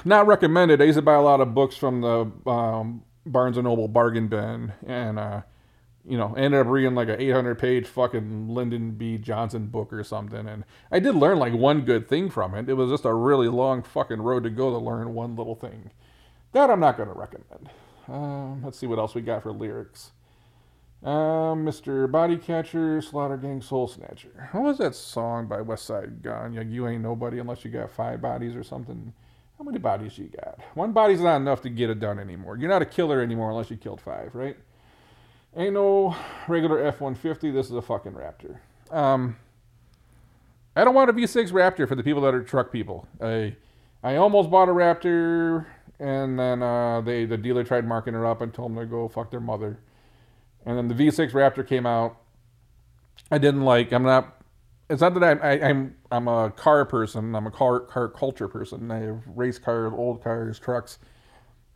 not 0.05 0.27
recommended. 0.27 0.81
I 0.81 0.85
used 0.85 0.99
to 0.99 1.03
buy 1.03 1.15
a 1.15 1.23
lot 1.23 1.41
of 1.41 1.55
books 1.55 1.77
from 1.77 2.01
the 2.01 2.51
um, 2.51 3.03
Barnes 3.25 3.57
and 3.57 3.65
Noble 3.65 3.89
bargain 3.89 4.29
bin, 4.29 4.73
and 4.87 5.19
uh, 5.19 5.43
you 6.05 6.17
know, 6.17 6.35
ended 6.35 6.61
up 6.61 6.67
reading 6.67 6.95
like 6.95 7.09
an 7.09 7.21
800 7.21 7.59
page 7.59 7.87
fucking 7.87 8.49
Lyndon 8.49 8.93
B. 8.93 9.19
Johnson 9.19 9.67
book 9.67 9.93
or 9.93 10.03
something. 10.03 10.49
And 10.49 10.65
I 10.91 10.99
did 10.99 11.15
learn 11.15 11.39
like 11.39 11.53
one 11.53 11.83
good 11.83 12.09
thing 12.09 12.29
from 12.29 12.55
it. 12.55 12.69
It 12.69 12.75
was 12.75 12.91
just 12.91 13.05
a 13.05 13.15
really 13.15 13.49
long 13.49 13.83
fucking 13.83 14.21
road 14.21 14.43
to 14.45 14.51
go 14.51 14.71
to 14.71 14.79
learn 14.79 15.15
one 15.15 15.37
little 15.37 15.55
thing. 15.55 15.91
That 16.53 16.71
I'm 16.71 16.81
not 16.81 16.97
going 16.97 17.09
to 17.09 17.15
recommend. 17.15 17.71
Um, 18.09 18.63
let's 18.65 18.79
see 18.79 18.87
what 18.87 18.99
else 18.99 19.15
we 19.15 19.23
got 19.23 19.43
for 19.43 19.53
lyrics. 19.53 20.13
Um, 21.03 21.67
Mr. 21.67 22.09
Bodycatcher, 22.09 23.03
Slaughter 23.03 23.37
Gang, 23.37 23.61
Soul 23.61 23.89
Snatcher. 23.89 24.51
What 24.53 24.63
was 24.63 24.79
that 24.79 24.95
song 24.95 25.49
by 25.49 25.59
Westside 25.59 26.23
Gunn? 26.23 26.55
Like, 26.55 26.69
you 26.69 26.87
ain't 26.87 27.03
nobody 27.03 27.41
unless 27.41 27.65
you 27.65 27.73
got 27.73 27.91
five 27.91 28.21
bodies 28.21 28.55
or 28.55 28.63
something. 28.63 29.13
How 29.59 29.65
many 29.65 29.79
bodies 29.79 30.17
you 30.17 30.29
got? 30.29 30.61
One 30.75 30.93
body's 30.93 31.21
not 31.21 31.37
enough 31.37 31.61
to 31.63 31.71
get 31.71 31.91
it 31.91 31.99
done 31.99 32.19
anymore. 32.21 32.57
You're 32.57 32.71
not 32.71 32.83
a 32.83 32.87
killer 32.87 33.21
anymore 33.21 33.51
unless 33.51 33.71
you 33.71 33.77
killed 33.77 34.01
five, 34.01 34.35
right? 34.35 34.57
Ain't 35.57 35.75
no 35.75 36.17
regular 36.47 36.85
F 36.85 37.01
150. 37.01 37.51
This 37.51 37.67
is 37.67 37.73
a 37.73 37.83
fucking 37.83 38.13
Raptor. 38.13 38.59
Um, 38.91 39.37
I 40.77 40.85
don't 40.85 40.95
want 40.95 41.11
a 41.11 41.13
V6 41.13 41.51
Raptor 41.51 41.89
for 41.89 41.95
the 41.95 42.03
people 42.03 42.23
that 42.23 42.35
are 42.35 42.43
truck 42.43 42.73
people. 42.73 43.07
I, 43.21 43.57
I 44.03 44.17
almost 44.17 44.51
bought 44.51 44.69
a 44.69 44.73
Raptor 44.73 45.67
and 46.03 46.39
then 46.39 46.63
uh, 46.63 47.01
they 47.01 47.25
the 47.25 47.37
dealer 47.39 47.63
tried 47.65 47.87
marking 47.87 48.15
her 48.15 48.27
up 48.27 48.43
and 48.43 48.53
told 48.53 48.73
them 48.73 48.79
to 48.79 48.87
go 48.87 49.09
fuck 49.09 49.31
their 49.31 49.41
mother. 49.41 49.79
And 50.67 50.77
then 50.77 50.89
the 50.89 50.95
V6 50.95 51.31
Raptor 51.33 51.67
came 51.67 51.87
out. 51.87 52.19
I 53.31 53.39
didn't 53.39 53.63
like. 53.63 53.93
I'm 53.93 54.03
not. 54.03 54.43
It's 54.91 55.01
not 55.01 55.15
that 55.15 55.23
I, 55.23 55.53
I, 55.53 55.69
I'm 55.69 55.95
I'm 56.11 56.29
a 56.29 56.51
car 56.51 56.85
person. 56.85 57.35
I'm 57.35 57.47
a 57.47 57.51
car 57.51 57.81
car 57.81 58.09
culture 58.09 58.49
person. 58.49 58.91
I 58.91 58.99
have 58.99 59.23
race 59.27 59.59
cars, 59.59 59.93
old 59.97 60.23
cars, 60.23 60.59
trucks. 60.59 60.99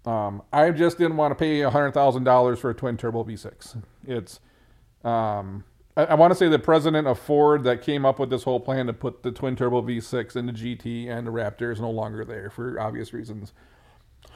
Um, 0.04 0.42
I 0.52 0.71
just 0.71 0.99
didn't 0.99 1.16
want 1.16 1.33
to 1.33 1.37
pay 1.37 1.62
hundred 1.62 1.92
thousand 1.92 2.25
dollars 2.25 2.59
for 2.59 2.71
a 2.71 2.75
twin 2.75 2.97
turbo 2.97 3.25
V6. 3.25 3.83
It's 4.06 4.40
um, 5.04 5.64
I, 5.97 6.04
I 6.04 6.14
want 6.14 6.33
to 6.33 6.35
say 6.37 6.49
the 6.49 6.59
president 6.59 7.06
of 7.06 7.18
Ford 7.18 7.64
that 7.64 7.80
came 7.80 8.04
up 8.04 8.18
with 8.18 8.30
this 8.30 8.42
whole 8.42 8.61
plan 8.61 8.87
to 8.88 8.92
put 8.92 9.23
the 9.23 9.30
twin 9.30 9.54
turbo 9.54 9.83
V6 9.83 10.35
in 10.35 10.47
the 10.47 10.52
GT 10.52 11.09
and 11.09 11.26
the 11.26 11.30
Raptor 11.30 11.73
is 11.73 11.80
no 11.80 11.90
longer 11.90 12.25
there 12.25 12.50
for 12.50 12.78
obvious 12.80 13.12
reasons. 13.12 13.52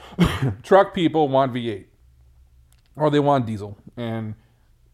truck 0.63 0.95
people 0.95 1.29
want 1.29 1.53
V8 1.53 1.85
or 2.97 3.11
they 3.11 3.21
want 3.21 3.47
diesel. 3.47 3.77
And 3.97 4.35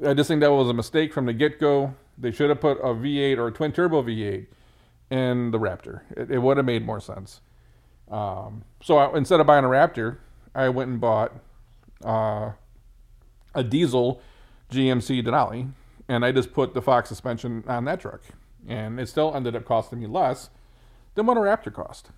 I 0.05 0.15
just 0.15 0.29
think 0.29 0.41
that 0.41 0.53
was 0.53 0.69
a 0.69 0.75
mistake 0.75 1.13
from 1.13 1.27
the 1.27 1.33
get 1.33 1.59
go. 1.59 1.95
They 2.19 2.31
should 2.31 2.49
have 2.51 2.61
put 2.61 2.79
a 2.79 2.95
V8 2.95 3.39
or 3.39 3.49
a 3.49 3.53
twin 3.53 3.73
turbo 3.73 4.03
V8 4.03 4.47
in 5.11 5.51
the 5.51 5.59
Raptor. 5.59 6.03
It, 6.17 6.31
it 6.31 6.39
would 6.39 6.57
have 6.57 6.67
made 6.67 6.85
more 6.85 7.01
sense. 7.01 7.41
Um, 8.11 8.65
so 8.83 8.99
I, 8.99 9.17
instead 9.17 9.41
of 9.41 9.47
buying 9.47 9.65
a 9.65 9.69
Raptor, 9.69 10.19
I 10.55 10.69
went 10.69 10.91
and 10.91 11.01
bought 11.01 11.33
uh, 12.05 12.53
a 13.55 13.65
diesel 13.65 14.21
GMC 14.71 15.25
Denali, 15.25 15.73
and 16.09 16.25
I 16.25 16.33
just 16.33 16.53
put 16.53 16.75
the 16.75 16.83
Fox 16.83 17.09
suspension 17.09 17.65
on 17.67 17.85
that 17.85 18.01
truck, 18.01 18.23
and 18.67 19.01
it 19.01 19.09
still 19.09 19.35
ended 19.35 19.57
up 19.57 19.65
costing 19.65 20.01
me 20.01 20.07
less 20.07 20.51
than 21.15 21.27
what 21.27 21.37
a 21.37 21.41
Raptor 21.41 21.73
cost. 21.73 22.11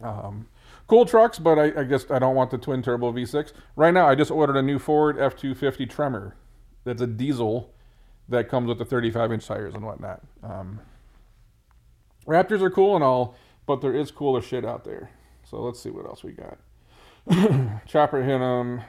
Um, 0.00 0.48
Cool 0.90 1.06
trucks, 1.06 1.38
but 1.38 1.56
I, 1.56 1.82
I 1.82 1.84
guess 1.84 2.10
I 2.10 2.18
don't 2.18 2.34
want 2.34 2.50
the 2.50 2.58
twin 2.58 2.82
turbo 2.82 3.12
V6. 3.12 3.52
Right 3.76 3.94
now, 3.94 4.08
I 4.08 4.16
just 4.16 4.32
ordered 4.32 4.56
a 4.56 4.62
new 4.62 4.80
Ford 4.80 5.20
F 5.20 5.36
250 5.36 5.86
Tremor. 5.86 6.34
That's 6.82 7.00
a 7.00 7.06
diesel 7.06 7.72
that 8.28 8.48
comes 8.48 8.66
with 8.66 8.78
the 8.78 8.84
35 8.84 9.30
inch 9.30 9.46
tires 9.46 9.72
and 9.72 9.84
whatnot. 9.84 10.20
Um, 10.42 10.80
Raptors 12.26 12.60
are 12.60 12.70
cool 12.70 12.96
and 12.96 13.04
all, 13.04 13.36
but 13.66 13.80
there 13.80 13.94
is 13.94 14.10
cooler 14.10 14.42
shit 14.42 14.64
out 14.64 14.82
there. 14.82 15.10
So 15.44 15.62
let's 15.62 15.80
see 15.80 15.90
what 15.90 16.06
else 16.06 16.24
we 16.24 16.32
got. 16.32 16.58
Chopper 17.86 18.24
hit 18.24 18.40
him. 18.40 18.80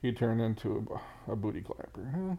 He 0.00 0.12
turned 0.12 0.40
into 0.40 0.86
a, 1.28 1.32
a 1.32 1.36
booty 1.36 1.60
clapper. 1.60 2.38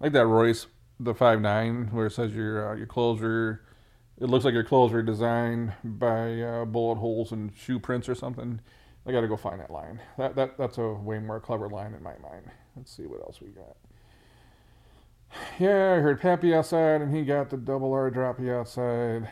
Like 0.00 0.12
that 0.12 0.26
Royce, 0.26 0.68
the 0.98 1.14
five 1.14 1.42
nine, 1.42 1.90
where 1.92 2.06
it 2.06 2.12
says 2.12 2.32
your 2.32 2.70
uh, 2.70 2.76
your 2.76 2.86
clothes 2.86 3.20
were. 3.20 3.60
It 4.20 4.28
looks 4.28 4.44
like 4.44 4.54
your 4.54 4.64
clothes 4.64 4.92
were 4.92 5.02
designed 5.02 5.72
by 5.82 6.40
uh, 6.40 6.64
bullet 6.64 6.96
holes 6.96 7.32
and 7.32 7.52
shoe 7.56 7.78
prints 7.78 8.08
or 8.08 8.14
something. 8.14 8.60
I 9.06 9.10
got 9.10 9.22
to 9.22 9.28
go 9.28 9.36
find 9.36 9.60
that 9.60 9.70
line. 9.70 10.00
That 10.16 10.36
that 10.36 10.56
that's 10.56 10.78
a 10.78 10.92
way 10.92 11.18
more 11.18 11.40
clever 11.40 11.68
line 11.68 11.94
in 11.94 12.02
my 12.02 12.16
mind. 12.22 12.50
Let's 12.76 12.94
see 12.94 13.06
what 13.06 13.20
else 13.20 13.40
we 13.40 13.48
got. 13.48 13.76
Yeah, 15.58 15.94
I 15.94 16.00
heard 16.00 16.20
Pappy 16.20 16.54
outside, 16.54 17.00
and 17.00 17.14
he 17.14 17.24
got 17.24 17.50
the 17.50 17.56
double 17.56 17.92
R 17.92 18.10
droppy 18.10 18.54
outside. 18.54 19.30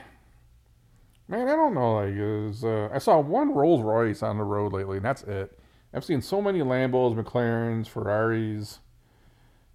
Man, 1.28 1.46
I 1.46 1.54
don't 1.54 1.74
know. 1.74 1.96
Like, 1.96 2.14
is 2.16 2.64
uh, 2.64 2.88
I 2.92 2.98
saw 2.98 3.20
one 3.20 3.54
Rolls 3.54 3.82
Royce 3.82 4.22
on 4.22 4.38
the 4.38 4.44
road 4.44 4.72
lately, 4.72 4.96
and 4.96 5.06
that's 5.06 5.22
it. 5.22 5.58
I've 5.92 6.04
seen 6.04 6.22
so 6.22 6.40
many 6.40 6.60
Lambos, 6.60 7.14
McLarens, 7.14 7.86
Ferraris. 7.86 8.80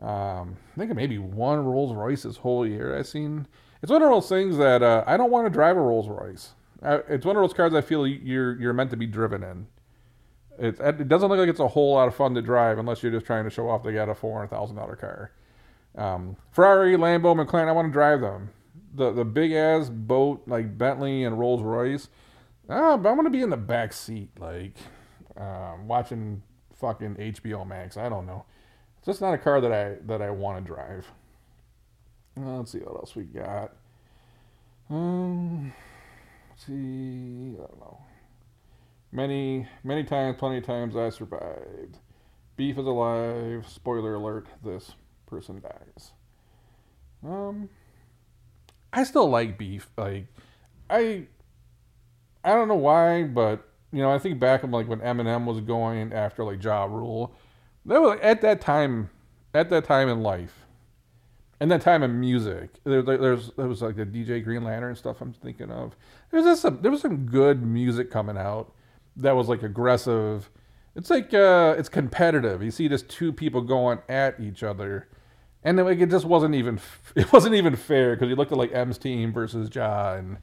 Um, 0.01 0.57
I 0.75 0.79
think 0.79 0.95
maybe 0.95 1.17
one 1.17 1.63
Rolls 1.63 1.93
Royce 1.93 2.23
this 2.23 2.37
whole 2.37 2.67
year. 2.67 2.97
I've 2.97 3.07
seen. 3.07 3.47
It's 3.85 3.91
one 3.91 4.01
of 4.01 4.09
those 4.09 4.27
things 4.27 4.57
that 4.57 4.81
uh, 4.81 5.03
I 5.05 5.15
don't 5.15 5.29
want 5.29 5.45
to 5.45 5.51
drive 5.51 5.77
a 5.77 5.79
Rolls 5.79 6.07
Royce. 6.07 6.53
It's 6.81 7.23
one 7.23 7.35
of 7.35 7.43
those 7.43 7.53
cars 7.53 7.71
I 7.75 7.81
feel 7.81 8.07
you're 8.07 8.59
you're 8.59 8.73
meant 8.73 8.89
to 8.89 8.97
be 8.97 9.05
driven 9.05 9.43
in. 9.43 9.67
It, 10.57 10.79
it 10.79 11.07
doesn't 11.07 11.29
look 11.29 11.37
like 11.37 11.49
it's 11.49 11.59
a 11.59 11.67
whole 11.67 11.93
lot 11.93 12.07
of 12.07 12.15
fun 12.15 12.33
to 12.33 12.41
drive 12.41 12.79
unless 12.79 13.03
you're 13.03 13.11
just 13.11 13.27
trying 13.27 13.43
to 13.43 13.51
show 13.51 13.69
off 13.69 13.83
they 13.83 13.93
got 13.93 14.09
a 14.09 14.15
four 14.15 14.39
hundred 14.39 14.47
thousand 14.47 14.77
dollar 14.77 14.95
car. 14.95 15.33
Um, 15.95 16.35
Ferrari, 16.49 16.97
Lambo, 16.97 17.35
McLaren, 17.39 17.67
I 17.67 17.73
want 17.73 17.89
to 17.89 17.91
drive 17.91 18.21
them. 18.21 18.49
The 18.95 19.11
the 19.11 19.23
big 19.23 19.51
ass 19.51 19.91
boat 19.91 20.41
like 20.47 20.79
Bentley 20.79 21.23
and 21.23 21.37
Rolls 21.37 21.61
Royce. 21.61 22.09
Ah, 22.67 22.97
but 22.97 23.07
I'm 23.07 23.15
gonna 23.15 23.29
be 23.29 23.43
in 23.43 23.51
the 23.51 23.55
back 23.55 23.93
seat, 23.93 24.31
like 24.39 24.73
um, 25.37 25.87
watching 25.87 26.41
fucking 26.73 27.17
HBO 27.17 27.67
Max. 27.67 27.97
I 27.97 28.09
don't 28.09 28.25
know. 28.25 28.45
It's 28.97 29.05
just 29.05 29.21
not 29.21 29.35
a 29.35 29.37
car 29.37 29.61
that 29.61 29.71
I 29.71 29.97
that 30.07 30.23
I 30.23 30.31
want 30.31 30.65
to 30.65 30.73
drive. 30.73 31.05
Let's 32.37 32.71
see 32.71 32.79
what 32.79 32.95
else 32.95 33.15
we 33.15 33.23
got. 33.23 33.71
Um, 34.89 35.73
let's 36.49 36.65
see. 36.65 37.53
I 37.53 37.67
don't 37.67 37.79
know. 37.79 37.99
Many 39.11 39.67
many 39.83 40.03
times, 40.03 40.35
plenty 40.37 40.57
of 40.57 40.65
times, 40.65 40.95
I 40.95 41.09
survived. 41.09 41.97
Beef 42.57 42.77
is 42.77 42.85
alive. 42.85 43.65
Spoiler 43.67 44.15
alert: 44.15 44.47
this 44.63 44.91
person 45.25 45.61
dies. 45.61 46.11
Um, 47.23 47.69
I 48.93 49.03
still 49.03 49.29
like 49.29 49.57
beef. 49.57 49.89
Like, 49.97 50.27
I, 50.89 51.27
I 52.43 52.53
don't 52.53 52.67
know 52.67 52.75
why, 52.75 53.23
but 53.23 53.67
you 53.91 54.01
know, 54.01 54.11
I 54.11 54.19
think 54.19 54.39
back 54.39 54.63
of 54.63 54.69
like 54.71 54.87
when 54.87 54.99
Eminem 54.99 55.45
was 55.45 55.61
going 55.61 56.13
after 56.13 56.43
like 56.43 56.63
Ja 56.63 56.83
Rule. 56.85 57.33
That 57.85 58.01
was 58.01 58.19
at 58.21 58.41
that 58.41 58.61
time, 58.61 59.09
at 59.53 59.69
that 59.69 59.85
time 59.85 60.09
in 60.09 60.21
life, 60.21 60.64
and 61.59 61.71
that 61.71 61.81
time 61.81 62.03
in 62.03 62.19
music. 62.19 62.69
There, 62.83 63.01
there, 63.01 63.17
there's 63.17 63.51
there 63.57 63.67
was 63.67 63.81
like 63.81 63.95
the 63.95 64.05
DJ 64.05 64.43
Green 64.43 64.63
Lantern 64.63 64.95
stuff. 64.95 65.21
I'm 65.21 65.33
thinking 65.33 65.71
of. 65.71 65.95
There's 66.31 66.45
just 66.45 66.61
some 66.61 66.81
there 66.81 66.91
was 66.91 67.01
some 67.01 67.25
good 67.25 67.63
music 67.65 68.11
coming 68.11 68.37
out 68.37 68.73
that 69.15 69.35
was 69.35 69.47
like 69.47 69.63
aggressive. 69.63 70.49
It's 70.95 71.09
like 71.09 71.33
uh, 71.33 71.75
it's 71.77 71.89
competitive. 71.89 72.63
You 72.63 72.71
see 72.71 72.87
just 72.87 73.09
two 73.09 73.33
people 73.33 73.61
going 73.61 73.99
at 74.07 74.39
each 74.39 74.63
other 74.63 75.07
and 75.65 75.79
then, 75.79 75.85
like 75.85 75.99
it 75.99 76.11
just 76.11 76.25
wasn't 76.25 76.55
even 76.55 76.79
it 77.15 77.33
wasn't 77.33 77.55
even 77.55 77.75
fair 77.75 78.15
because 78.15 78.29
you 78.29 78.35
looked 78.35 78.53
at 78.53 78.57
like 78.57 78.71
Em's 78.71 78.97
team 78.97 79.33
versus 79.33 79.75
and 79.75 80.37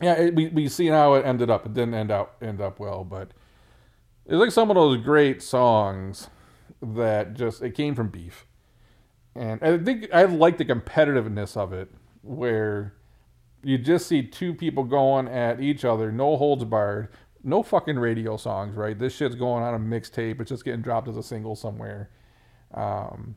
yeah, 0.00 0.14
it, 0.14 0.34
we 0.34 0.48
we 0.48 0.68
see 0.68 0.88
how 0.88 1.14
it 1.14 1.24
ended 1.24 1.50
up. 1.50 1.66
It 1.66 1.72
didn't 1.72 1.94
end 1.94 2.10
up 2.10 2.36
end 2.42 2.60
up 2.60 2.78
well, 2.78 3.04
but 3.04 3.32
it's 4.26 4.34
like 4.34 4.50
some 4.50 4.70
of 4.70 4.76
those 4.76 4.98
great 4.98 5.42
songs 5.42 6.28
that 6.82 7.34
just 7.34 7.62
it 7.62 7.74
came 7.74 7.94
from 7.94 8.08
beef, 8.08 8.44
and 9.36 9.62
I 9.62 9.78
think 9.78 10.08
I 10.12 10.24
like 10.24 10.58
the 10.58 10.64
competitiveness 10.64 11.56
of 11.56 11.72
it 11.72 11.90
where 12.22 12.94
you 13.62 13.78
just 13.78 14.06
see 14.06 14.22
two 14.22 14.54
people 14.54 14.84
going 14.84 15.28
at 15.28 15.60
each 15.60 15.84
other, 15.84 16.12
no 16.12 16.36
holds 16.36 16.64
barred, 16.64 17.08
no 17.42 17.62
fucking 17.62 17.98
radio 17.98 18.36
songs, 18.36 18.76
right? 18.76 18.98
This 18.98 19.14
shit's 19.14 19.34
going 19.34 19.62
on 19.62 19.74
a 19.74 19.78
mixtape. 19.78 20.40
It's 20.40 20.50
just 20.50 20.64
getting 20.64 20.82
dropped 20.82 21.08
as 21.08 21.16
a 21.16 21.22
single 21.22 21.56
somewhere. 21.56 22.10
Um, 22.72 23.36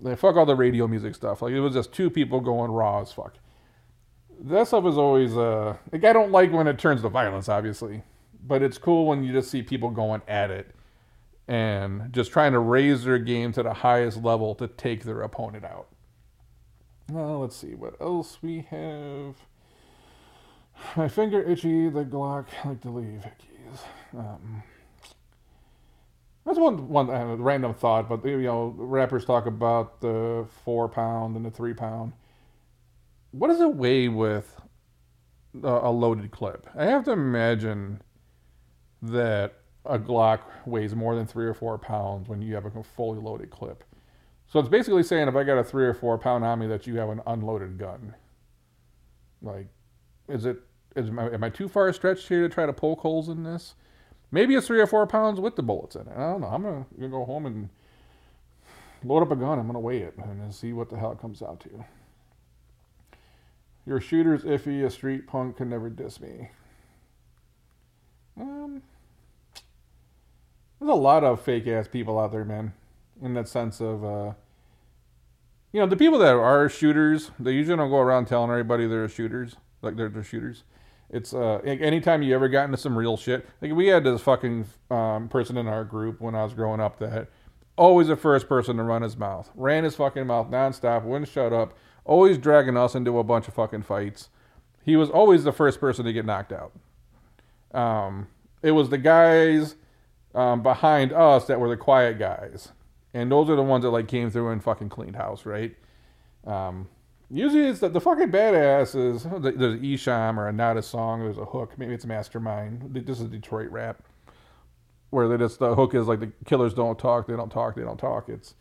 like, 0.00 0.18
fuck 0.18 0.36
all 0.36 0.46
the 0.46 0.56
radio 0.56 0.86
music 0.86 1.14
stuff. 1.14 1.42
Like 1.42 1.52
it 1.52 1.60
was 1.60 1.74
just 1.74 1.92
two 1.92 2.10
people 2.10 2.40
going 2.40 2.70
raw 2.70 3.00
as 3.00 3.12
fuck. 3.12 3.34
That 4.40 4.66
stuff 4.66 4.84
is 4.84 4.98
always 4.98 5.36
uh 5.36 5.76
like 5.92 6.04
I 6.04 6.12
don't 6.12 6.32
like 6.32 6.52
when 6.52 6.66
it 6.66 6.78
turns 6.78 7.02
to 7.02 7.08
violence, 7.08 7.48
obviously, 7.48 8.02
but 8.44 8.62
it's 8.62 8.78
cool 8.78 9.06
when 9.06 9.22
you 9.22 9.32
just 9.32 9.50
see 9.50 9.62
people 9.62 9.90
going 9.90 10.22
at 10.26 10.50
it 10.50 10.73
and 11.46 12.12
just 12.12 12.32
trying 12.32 12.52
to 12.52 12.58
raise 12.58 13.04
their 13.04 13.18
game 13.18 13.52
to 13.52 13.62
the 13.62 13.74
highest 13.74 14.22
level 14.22 14.54
to 14.56 14.66
take 14.66 15.04
their 15.04 15.22
opponent 15.22 15.64
out. 15.64 15.88
Well, 17.10 17.40
let's 17.40 17.56
see 17.56 17.74
what 17.74 18.00
else 18.00 18.38
we 18.42 18.66
have. 18.70 19.36
My 20.96 21.08
finger 21.08 21.42
itchy, 21.42 21.88
the 21.88 22.04
Glock 22.04 22.46
like 22.64 22.80
to 22.82 22.90
leave. 22.90 23.24
Keys. 23.38 23.80
Um, 24.16 24.62
that's 26.44 26.58
one 26.58 26.88
one 26.88 27.10
uh, 27.10 27.36
random 27.36 27.74
thought, 27.74 28.08
but 28.08 28.24
you 28.24 28.42
know, 28.42 28.74
rappers 28.76 29.24
talk 29.24 29.46
about 29.46 30.00
the 30.00 30.46
four 30.64 30.88
pound 30.88 31.36
and 31.36 31.44
the 31.44 31.50
three 31.50 31.74
pound. 31.74 32.12
What 33.30 33.48
does 33.48 33.60
it 33.60 33.74
weigh 33.74 34.08
with 34.08 34.60
a 35.62 35.90
loaded 35.90 36.30
clip? 36.30 36.68
I 36.76 36.86
have 36.86 37.04
to 37.04 37.12
imagine 37.12 38.02
that 39.02 39.54
a 39.84 39.98
Glock 39.98 40.40
weighs 40.66 40.94
more 40.94 41.14
than 41.14 41.26
three 41.26 41.46
or 41.46 41.54
four 41.54 41.78
pounds 41.78 42.28
when 42.28 42.40
you 42.40 42.54
have 42.54 42.64
a 42.64 42.82
fully 42.82 43.20
loaded 43.20 43.50
clip. 43.50 43.84
So 44.46 44.58
it's 44.58 44.68
basically 44.68 45.02
saying 45.02 45.28
if 45.28 45.36
I 45.36 45.44
got 45.44 45.58
a 45.58 45.64
three 45.64 45.84
or 45.84 45.94
four 45.94 46.18
pound 46.18 46.44
on 46.44 46.58
me 46.58 46.66
that 46.68 46.86
you 46.86 46.96
have 46.96 47.08
an 47.08 47.20
unloaded 47.26 47.78
gun. 47.78 48.14
Like, 49.42 49.66
is 50.28 50.46
it 50.46 50.58
is 50.96 51.10
my, 51.10 51.28
am 51.30 51.44
I 51.44 51.50
too 51.50 51.68
far 51.68 51.92
stretched 51.92 52.28
here 52.28 52.46
to 52.46 52.52
try 52.52 52.66
to 52.66 52.72
poke 52.72 53.00
holes 53.00 53.28
in 53.28 53.42
this? 53.42 53.74
Maybe 54.30 54.54
it's 54.54 54.66
three 54.66 54.80
or 54.80 54.86
four 54.86 55.06
pounds 55.06 55.40
with 55.40 55.56
the 55.56 55.62
bullets 55.62 55.96
in 55.96 56.02
it. 56.02 56.12
I 56.16 56.32
don't 56.32 56.40
know. 56.40 56.48
I'm 56.48 56.62
gonna, 56.62 56.86
gonna 56.96 57.08
go 57.08 57.24
home 57.24 57.46
and 57.46 57.68
load 59.04 59.22
up 59.22 59.30
a 59.30 59.36
gun. 59.36 59.58
I'm 59.58 59.66
gonna 59.66 59.80
weigh 59.80 60.00
it 60.00 60.14
and 60.16 60.54
see 60.54 60.72
what 60.72 60.88
the 60.88 60.96
hell 60.96 61.12
it 61.12 61.20
comes 61.20 61.42
out 61.42 61.60
to. 61.60 61.84
Your 63.86 64.00
shooter's 64.00 64.44
iffy. 64.44 64.84
A 64.84 64.90
street 64.90 65.26
punk 65.26 65.56
can 65.58 65.68
never 65.68 65.90
diss 65.90 66.20
me. 66.20 66.50
Um, 68.40 68.82
there's 70.84 70.98
a 70.98 71.00
lot 71.00 71.24
of 71.24 71.40
fake 71.40 71.66
ass 71.66 71.88
people 71.88 72.18
out 72.18 72.32
there, 72.32 72.44
man. 72.44 72.74
In 73.22 73.32
that 73.34 73.48
sense 73.48 73.80
of, 73.80 74.04
uh, 74.04 74.32
you 75.72 75.80
know, 75.80 75.86
the 75.86 75.96
people 75.96 76.18
that 76.18 76.34
are 76.34 76.68
shooters, 76.68 77.30
they 77.38 77.52
usually 77.52 77.76
don't 77.76 77.88
go 77.88 77.98
around 77.98 78.26
telling 78.26 78.50
everybody 78.50 78.86
they're 78.86 79.08
shooters, 79.08 79.56
like 79.80 79.96
they're, 79.96 80.10
they're 80.10 80.22
shooters. 80.22 80.64
It's 81.08 81.32
uh, 81.32 81.60
anytime 81.64 82.22
you 82.22 82.34
ever 82.34 82.48
got 82.48 82.64
into 82.64 82.76
some 82.76 82.98
real 82.98 83.16
shit. 83.16 83.46
Like 83.62 83.72
we 83.72 83.86
had 83.86 84.04
this 84.04 84.20
fucking 84.20 84.66
um, 84.90 85.28
person 85.28 85.56
in 85.56 85.68
our 85.68 85.84
group 85.84 86.20
when 86.20 86.34
I 86.34 86.44
was 86.44 86.52
growing 86.52 86.80
up 86.80 86.98
that 86.98 87.28
always 87.76 88.08
the 88.08 88.16
first 88.16 88.48
person 88.48 88.76
to 88.76 88.82
run 88.82 89.02
his 89.02 89.16
mouth, 89.16 89.50
ran 89.54 89.84
his 89.84 89.96
fucking 89.96 90.26
mouth 90.26 90.50
nonstop, 90.50 91.04
wouldn't 91.04 91.30
shut 91.30 91.52
up, 91.52 91.78
always 92.04 92.36
dragging 92.36 92.76
us 92.76 92.94
into 92.94 93.18
a 93.18 93.24
bunch 93.24 93.48
of 93.48 93.54
fucking 93.54 93.82
fights. 93.82 94.28
He 94.84 94.96
was 94.96 95.08
always 95.08 95.44
the 95.44 95.52
first 95.52 95.80
person 95.80 96.04
to 96.04 96.12
get 96.12 96.26
knocked 96.26 96.52
out. 96.52 96.72
Um, 97.72 98.26
it 98.62 98.72
was 98.72 98.90
the 98.90 98.98
guys 98.98 99.76
um, 100.34 100.62
behind 100.62 101.12
us 101.12 101.46
that 101.46 101.60
were 101.60 101.68
the 101.68 101.76
quiet 101.76 102.18
guys, 102.18 102.70
and 103.12 103.30
those 103.30 103.48
are 103.48 103.56
the 103.56 103.62
ones 103.62 103.84
that 103.84 103.90
like 103.90 104.08
came 104.08 104.30
through 104.30 104.50
and 104.50 104.62
fucking 104.62 104.88
cleaned 104.88 105.16
house, 105.16 105.46
right? 105.46 105.74
Um, 106.46 106.88
Usually 107.30 107.66
it's 107.66 107.80
the, 107.80 107.88
the 107.88 108.00
fucking 108.00 108.30
badasses. 108.30 109.22
there's 109.58 109.80
Esham 109.80 110.36
or 110.36 110.48
a 110.48 110.52
not 110.52 110.76
a 110.76 110.82
song. 110.82 111.20
There's 111.20 111.38
a 111.38 111.44
hook. 111.44 111.72
Maybe 111.78 111.94
it's 111.94 112.04
Mastermind. 112.04 112.94
This 112.94 113.20
is 113.20 113.28
Detroit 113.28 113.70
rap, 113.70 114.02
where 115.10 115.26
they 115.26 115.36
just 115.38 115.58
the 115.58 115.74
hook 115.74 115.94
is 115.94 116.06
like 116.06 116.20
the 116.20 116.30
killers 116.44 116.74
don't 116.74 116.98
talk. 116.98 117.26
They 117.26 117.34
don't 117.34 117.50
talk. 117.50 117.76
They 117.76 117.82
don't 117.82 117.98
talk. 117.98 118.28
It's 118.28 118.54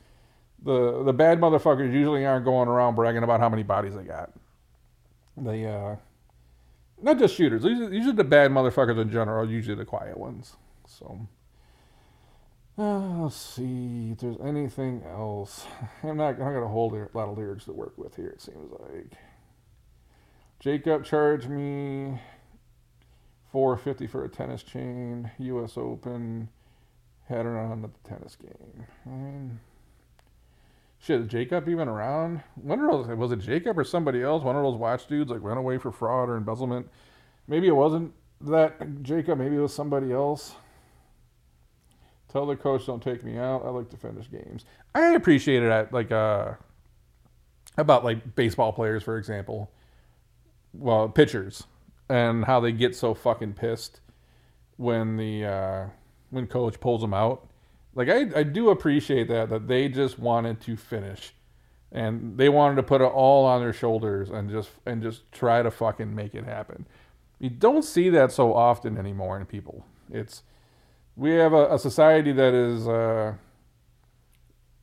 the 0.63 1.03
the 1.03 1.13
bad 1.13 1.39
motherfuckers 1.39 1.94
usually 1.94 2.25
aren't 2.25 2.46
going 2.46 2.70
around 2.70 2.96
bragging 2.96 3.24
about 3.24 3.42
how 3.42 3.50
many 3.50 3.63
bodies 3.63 3.96
they 3.96 4.03
got. 4.03 4.32
They 5.36 5.65
uh, 5.65 5.98
not 7.01 7.20
just 7.20 7.36
shooters. 7.36 7.65
Usually, 7.65 7.96
usually 7.96 8.15
the 8.15 8.24
bad 8.24 8.50
motherfuckers 8.50 9.00
in 9.00 9.12
general. 9.12 9.48
Usually 9.48 9.75
the 9.75 9.86
quiet 9.86 10.18
ones. 10.18 10.56
So. 10.88 11.27
Uh, 12.77 13.24
let's 13.24 13.36
see 13.36 14.10
if 14.12 14.18
there's 14.18 14.39
anything 14.44 15.03
else. 15.06 15.68
I'm 16.03 16.18
not. 16.18 16.36
I 16.36 16.53
got 16.53 16.63
a 16.63 16.68
whole 16.68 16.89
lot 17.13 17.30
of 17.30 17.38
lyrics 17.38 17.65
to 17.65 17.74
work 17.74 17.98
with 17.98 18.15
here. 18.15 18.30
It 18.30 18.42
seems 18.42 18.72
like 18.72 19.13
Jacob 20.60 21.03
charged 21.03 21.50
me 21.50 22.20
450 23.51 24.08
for 24.08 24.25
a 24.25 24.30
tennis 24.30 24.63
chain, 24.63 25.30
U.S. 25.38 25.77
Open, 25.77 26.50
had 27.30 27.46
her 27.46 27.60
on 27.60 27.84
at 27.84 27.94
the 27.94 28.10
tennis 28.10 28.36
game. 28.36 28.86
I 29.06 29.10
mean, 29.10 29.60
shit, 30.98 31.22
is 31.22 31.27
Jacob 31.27 31.70
even 31.70 31.88
around? 31.88 32.42
One 32.56 32.80
of 32.80 32.89
those, 32.89 33.15
was 33.15 33.32
it 33.32 33.39
Jacob 33.39 33.77
or 33.77 33.84
somebody 33.84 34.24
else? 34.24 34.44
One 34.44 34.56
of 34.56 34.63
those 34.63 34.77
watch 34.77 35.06
dudes 35.06 35.30
like 35.30 35.44
ran 35.44 35.58
away 35.58 35.77
for 35.77 35.92
fraud 35.92 36.30
or 36.30 36.38
embezzlement. 36.38 36.89
Maybe 37.48 37.68
it 37.68 37.75
wasn't 37.75 38.13
that 38.42 39.03
Jacob, 39.03 39.38
maybe 39.38 39.58
it 39.58 39.60
was 39.60 39.74
somebody 39.74 40.12
else. 40.12 40.56
Tell 42.33 42.47
the 42.47 42.55
coach 42.55 42.87
don't 42.87 43.01
take 43.01 43.23
me 43.23 43.37
out. 43.37 43.63
I 43.63 43.69
like 43.69 43.89
to 43.91 43.97
finish 43.97 44.29
games. 44.29 44.65
I 44.95 45.13
appreciate 45.13 45.63
it 45.63 45.69
at 45.69 45.93
like 45.93 46.11
uh 46.11 46.53
about 47.77 48.03
like 48.03 48.35
baseball 48.35 48.73
players, 48.73 49.03
for 49.03 49.17
example. 49.17 49.71
Well, 50.73 51.07
pitchers 51.09 51.63
and 52.09 52.45
how 52.45 52.59
they 52.59 52.71
get 52.71 52.95
so 52.95 53.13
fucking 53.13 53.53
pissed 53.53 54.01
when 54.77 55.17
the 55.17 55.45
uh, 55.45 55.85
when 56.31 56.47
coach 56.47 56.79
pulls 56.79 57.01
them 57.01 57.13
out. 57.13 57.47
Like 57.95 58.09
I, 58.09 58.39
I 58.39 58.43
do 58.43 58.69
appreciate 58.69 59.27
that 59.27 59.49
that 59.49 59.67
they 59.67 59.87
just 59.87 60.17
wanted 60.17 60.59
to 60.61 60.75
finish, 60.75 61.33
and 61.91 62.37
they 62.37 62.49
wanted 62.49 62.75
to 62.77 62.83
put 62.83 63.01
it 63.01 63.05
all 63.05 63.45
on 63.45 63.61
their 63.61 63.73
shoulders 63.73 64.31
and 64.31 64.49
just 64.49 64.71
and 64.85 65.01
just 65.01 65.31
try 65.31 65.61
to 65.61 65.69
fucking 65.69 66.13
make 66.13 66.33
it 66.33 66.45
happen. 66.45 66.87
You 67.37 67.51
don't 67.51 67.83
see 67.83 68.09
that 68.09 68.31
so 68.31 68.53
often 68.53 68.97
anymore 68.97 69.39
in 69.39 69.45
people. 69.45 69.85
It's 70.11 70.43
we 71.15 71.32
have 71.32 71.53
a, 71.53 71.74
a 71.75 71.79
society 71.79 72.32
that 72.32 72.53
is 72.53 72.88
uh, 72.88 73.34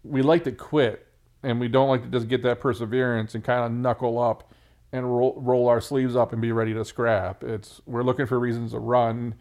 we 0.02 0.22
like 0.22 0.44
to 0.44 0.52
quit 0.52 1.06
and 1.42 1.58
we 1.60 1.68
don't 1.68 1.88
like 1.88 2.02
to 2.02 2.08
just 2.08 2.28
get 2.28 2.42
that 2.42 2.60
perseverance 2.60 3.34
and 3.34 3.42
kind 3.44 3.64
of 3.64 3.72
knuckle 3.72 4.18
up 4.18 4.52
and 4.92 5.04
roll, 5.04 5.34
roll 5.40 5.68
our 5.68 5.80
sleeves 5.80 6.16
up 6.16 6.32
and 6.32 6.42
be 6.42 6.52
ready 6.52 6.74
to 6.74 6.84
scrap. 6.84 7.42
It's 7.44 7.80
we're 7.86 8.02
looking 8.02 8.26
for 8.26 8.38
reasons 8.38 8.72
to 8.72 8.78
run, 8.78 9.34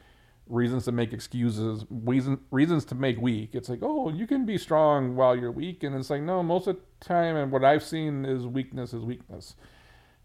reasons 0.48 0.86
to 0.86 0.92
make 0.92 1.12
excuses, 1.12 1.86
reason, 1.90 2.40
reasons 2.52 2.86
to 2.86 2.96
make 2.96 3.20
weak. 3.20 3.52
It's 3.54 3.70
like, 3.70 3.80
oh, 3.82 4.10
you 4.10 4.28
can 4.28 4.46
be 4.46 4.58
strong 4.58 5.16
while 5.16 5.36
you're 5.36 5.52
weak, 5.52 5.84
and 5.84 5.96
it's 5.96 6.10
like, 6.10 6.22
no, 6.22 6.44
most 6.44 6.68
of 6.68 6.78
the 6.78 7.06
time, 7.06 7.36
and 7.36 7.52
what 7.52 7.64
I've 7.64 7.84
seen 7.84 8.26
is 8.26 8.46
weakness 8.46 8.94
is 8.94 9.04
weakness. 9.04 9.56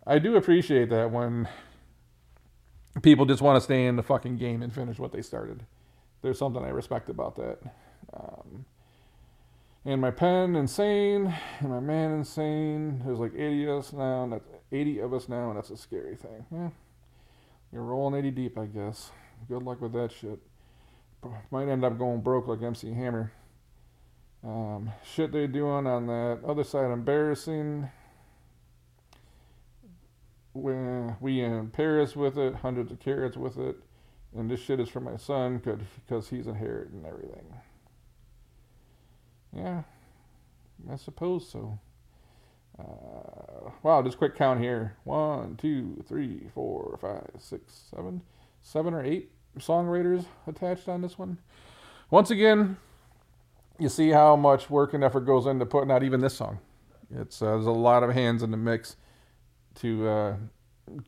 I 0.06 0.18
do 0.18 0.36
appreciate 0.36 0.90
that 0.90 1.10
when 1.10 1.48
people 3.02 3.24
just 3.24 3.40
want 3.42 3.56
to 3.56 3.60
stay 3.60 3.86
in 3.86 3.96
the 3.96 4.02
fucking 4.02 4.36
game 4.36 4.62
and 4.62 4.72
finish 4.72 4.98
what 4.98 5.12
they 5.12 5.22
started. 5.22 5.64
There's 6.24 6.38
something 6.38 6.64
I 6.64 6.70
respect 6.70 7.10
about 7.10 7.36
that. 7.36 7.58
Um, 8.14 8.64
and 9.84 10.00
my 10.00 10.10
pen 10.10 10.56
insane, 10.56 11.34
and 11.60 11.68
my 11.68 11.80
man 11.80 12.12
insane. 12.12 13.02
There's 13.04 13.18
like 13.18 13.34
80 13.34 13.64
of 13.66 13.78
us 13.78 13.92
now, 13.92 14.24
and 14.24 14.32
that's 14.32 14.48
80 14.72 15.00
of 15.00 15.12
us 15.12 15.28
now, 15.28 15.50
and 15.50 15.58
that's 15.58 15.68
a 15.68 15.76
scary 15.76 16.16
thing. 16.16 16.46
Yeah. 16.50 16.70
You're 17.70 17.82
rolling 17.82 18.18
80 18.18 18.30
deep, 18.30 18.58
I 18.58 18.64
guess. 18.64 19.10
Good 19.48 19.62
luck 19.64 19.82
with 19.82 19.92
that 19.92 20.12
shit. 20.12 20.38
Might 21.50 21.68
end 21.68 21.84
up 21.84 21.98
going 21.98 22.22
broke 22.22 22.48
like 22.48 22.62
MC 22.62 22.94
Hammer. 22.94 23.30
Um, 24.42 24.92
shit 25.04 25.30
they 25.30 25.46
doing 25.46 25.86
on 25.86 26.06
that 26.06 26.38
other 26.46 26.64
side, 26.64 26.90
embarrassing. 26.90 27.90
When 30.54 31.16
we 31.20 31.42
in 31.42 31.68
Paris 31.68 32.16
with 32.16 32.38
it, 32.38 32.54
hundreds 32.54 32.90
of 32.92 33.00
carats 33.00 33.36
with 33.36 33.58
it, 33.58 33.76
and 34.36 34.50
this 34.50 34.60
shit 34.60 34.80
is 34.80 34.88
for 34.88 35.00
my 35.00 35.16
son 35.16 35.58
because 35.58 36.28
he's 36.28 36.46
inheriting 36.46 37.04
everything. 37.06 37.46
Yeah, 39.52 39.82
I 40.90 40.96
suppose 40.96 41.48
so. 41.48 41.78
Uh, 42.78 43.70
wow, 43.82 44.02
just 44.02 44.18
quick 44.18 44.34
count 44.34 44.60
here. 44.60 44.96
One, 45.04 45.56
two, 45.56 46.02
three, 46.08 46.48
four, 46.54 46.98
five, 47.00 47.30
six, 47.38 47.84
seven, 47.94 48.22
seven 48.62 48.94
or 48.94 49.04
eight 49.04 49.30
songwriters 49.58 50.26
attached 50.46 50.88
on 50.88 51.00
this 51.00 51.16
one. 51.16 51.38
Once 52.10 52.30
again, 52.30 52.76
you 53.78 53.88
see 53.88 54.10
how 54.10 54.34
much 54.34 54.68
work 54.70 54.94
and 54.94 55.04
effort 55.04 55.20
goes 55.20 55.46
into 55.46 55.64
putting 55.66 55.90
out 55.90 56.02
even 56.02 56.20
this 56.20 56.34
song. 56.34 56.58
It's 57.14 57.40
uh, 57.40 57.52
there's 57.52 57.66
a 57.66 57.70
lot 57.70 58.02
of 58.02 58.10
hands 58.10 58.42
in 58.42 58.50
the 58.50 58.56
mix 58.56 58.96
to 59.76 60.08
uh, 60.08 60.36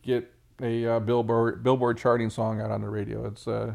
get 0.02 0.32
a 0.60 0.86
uh, 0.86 1.00
billboard 1.00 1.62
billboard 1.62 1.98
charting 1.98 2.30
song 2.30 2.60
out 2.60 2.70
on 2.70 2.80
the 2.80 2.88
radio. 2.88 3.26
It's 3.26 3.46
uh, 3.46 3.74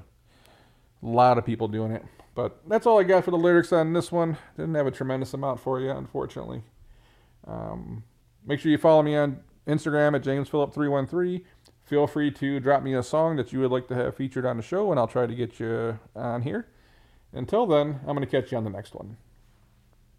a 1.01 1.05
lot 1.05 1.37
of 1.37 1.45
people 1.45 1.67
doing 1.67 1.91
it. 1.91 2.03
But 2.33 2.61
that's 2.67 2.85
all 2.85 2.99
I 2.99 3.03
got 3.03 3.25
for 3.25 3.31
the 3.31 3.37
lyrics 3.37 3.73
on 3.73 3.93
this 3.93 4.11
one. 4.11 4.37
Didn't 4.55 4.75
have 4.75 4.87
a 4.87 4.91
tremendous 4.91 5.33
amount 5.33 5.59
for 5.59 5.79
you, 5.79 5.91
unfortunately. 5.91 6.63
Um, 7.45 8.03
make 8.45 8.59
sure 8.59 8.71
you 8.71 8.77
follow 8.77 9.03
me 9.03 9.15
on 9.15 9.41
Instagram 9.67 10.15
at 10.15 10.23
JamesPhillip313. 10.23 11.43
Feel 11.83 12.07
free 12.07 12.31
to 12.31 12.59
drop 12.59 12.83
me 12.83 12.93
a 12.93 13.03
song 13.03 13.35
that 13.35 13.51
you 13.51 13.59
would 13.59 13.71
like 13.71 13.87
to 13.89 13.95
have 13.95 14.15
featured 14.15 14.45
on 14.45 14.55
the 14.55 14.63
show, 14.63 14.91
and 14.91 14.99
I'll 14.99 15.07
try 15.07 15.25
to 15.25 15.35
get 15.35 15.59
you 15.59 15.99
on 16.15 16.43
here. 16.43 16.67
Until 17.33 17.65
then, 17.65 17.99
I'm 18.01 18.15
going 18.15 18.21
to 18.21 18.27
catch 18.27 18.51
you 18.51 18.57
on 18.57 18.63
the 18.63 18.69
next 18.69 18.95
one. 18.95 19.17